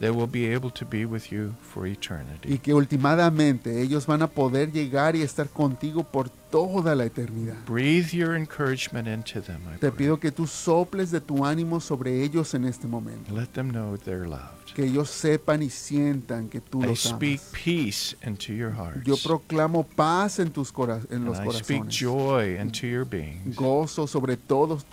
they 0.00 0.10
will 0.10 0.28
be 0.30 0.52
able 0.54 0.70
to 0.70 0.86
be 0.86 1.06
with 1.06 1.30
you 1.30 1.52
for 1.72 1.86
Y 1.86 1.92
eternity. 1.92 2.58
que 2.58 2.74
últimamente 2.74 3.80
ellos 3.82 4.06
van 4.06 4.22
a 4.22 4.26
poder 4.26 4.70
llegar 4.72 5.16
y 5.16 5.22
estar 5.22 5.48
contigo 5.48 6.04
por 6.04 6.28
toda 6.56 6.94
la 6.94 7.04
eternidad. 7.04 7.54
Breathe 7.66 8.12
your 8.12 8.34
encouragement 8.36 9.06
into 9.08 9.40
them, 9.42 9.60
I 9.68 9.78
Te 9.78 9.90
pray. 9.90 9.92
pido 9.92 10.18
que 10.18 10.30
tú 10.32 10.46
soples 10.46 11.10
de 11.10 11.20
tu 11.20 11.44
ánimo 11.44 11.80
sobre 11.80 12.22
ellos 12.24 12.54
en 12.54 12.64
este 12.64 12.86
momento. 12.86 13.34
Let 13.34 13.48
them 13.52 13.70
know 13.70 13.96
they're 13.98 14.26
loved. 14.26 14.54
Que 14.74 14.84
ellos 14.84 15.08
sepan 15.08 15.62
y 15.62 15.70
sientan 15.70 16.48
que 16.50 16.60
tú 16.60 16.82
I 16.82 16.88
los 16.88 17.00
speak 17.00 17.40
amas. 17.40 17.52
peace 17.64 18.16
into 18.26 18.52
your 18.52 18.72
hearts. 18.72 19.04
Yo 19.06 19.16
proclamo 19.16 19.84
paz 19.84 20.38
en, 20.38 20.50
tus 20.50 20.70
cora- 20.70 21.00
en 21.10 21.24
los 21.24 21.38
and 21.38 21.48
I 21.48 21.52
speak 21.54 21.82
corazones. 21.84 21.94
joy 21.98 22.56
into 22.60 22.86
your 22.86 23.04
beings. 23.06 23.56
Gozo 23.56 24.06
sobre 24.06 24.36
todos. 24.36 24.84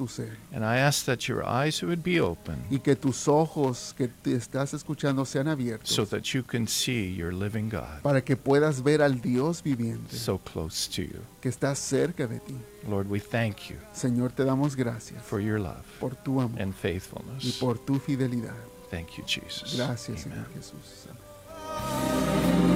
And 0.53 0.63
I 0.63 0.77
ask 0.79 1.05
that 1.05 1.27
your 1.27 1.43
eyes 1.45 1.81
would 1.83 2.01
be 2.03 2.19
open 2.21 2.63
Y 2.69 2.79
que 2.79 2.95
tus 2.95 3.27
ojos 3.27 3.93
que 3.97 4.07
te 4.07 4.35
estás 4.35 4.73
escuchando 4.73 5.25
sean 5.25 5.47
abiertos. 5.47 5.89
so 5.89 6.05
that 6.05 6.23
you 6.33 6.43
can 6.43 6.67
see 6.67 7.13
your 7.13 7.33
living 7.33 7.69
God 7.69 8.01
para 8.03 8.21
que 8.23 8.35
puedas 8.37 8.83
ver 8.83 9.01
al 9.01 9.19
Dios 9.21 9.61
viviente 9.63 10.15
so 10.15 10.37
close 10.39 10.87
to 10.89 11.01
you. 11.01 11.19
que 11.41 11.49
está 11.53 11.75
cerca 11.75 12.27
de 12.27 12.39
ti. 12.39 12.55
Lord, 12.89 13.07
we 13.09 13.19
thank 13.19 13.69
you 13.69 13.77
Señor, 13.93 14.31
te 14.33 14.43
damos 14.43 14.75
gracias 14.75 15.21
for 15.23 15.39
your 15.39 15.59
love 15.59 15.85
por 15.99 16.15
tu 16.15 16.41
amor 16.41 16.59
and 16.61 16.73
y 16.73 16.77
faithfulness. 16.77 17.57
por 17.59 17.77
tu 17.79 17.99
fidelidad. 17.99 18.55
Thank 18.89 19.17
you, 19.17 19.23
Jesus. 19.25 19.75
Gracias, 19.75 20.25
Amen. 20.25 20.45
Señor 20.45 20.53
Jesús. 20.53 21.07
Amén. 21.09 22.72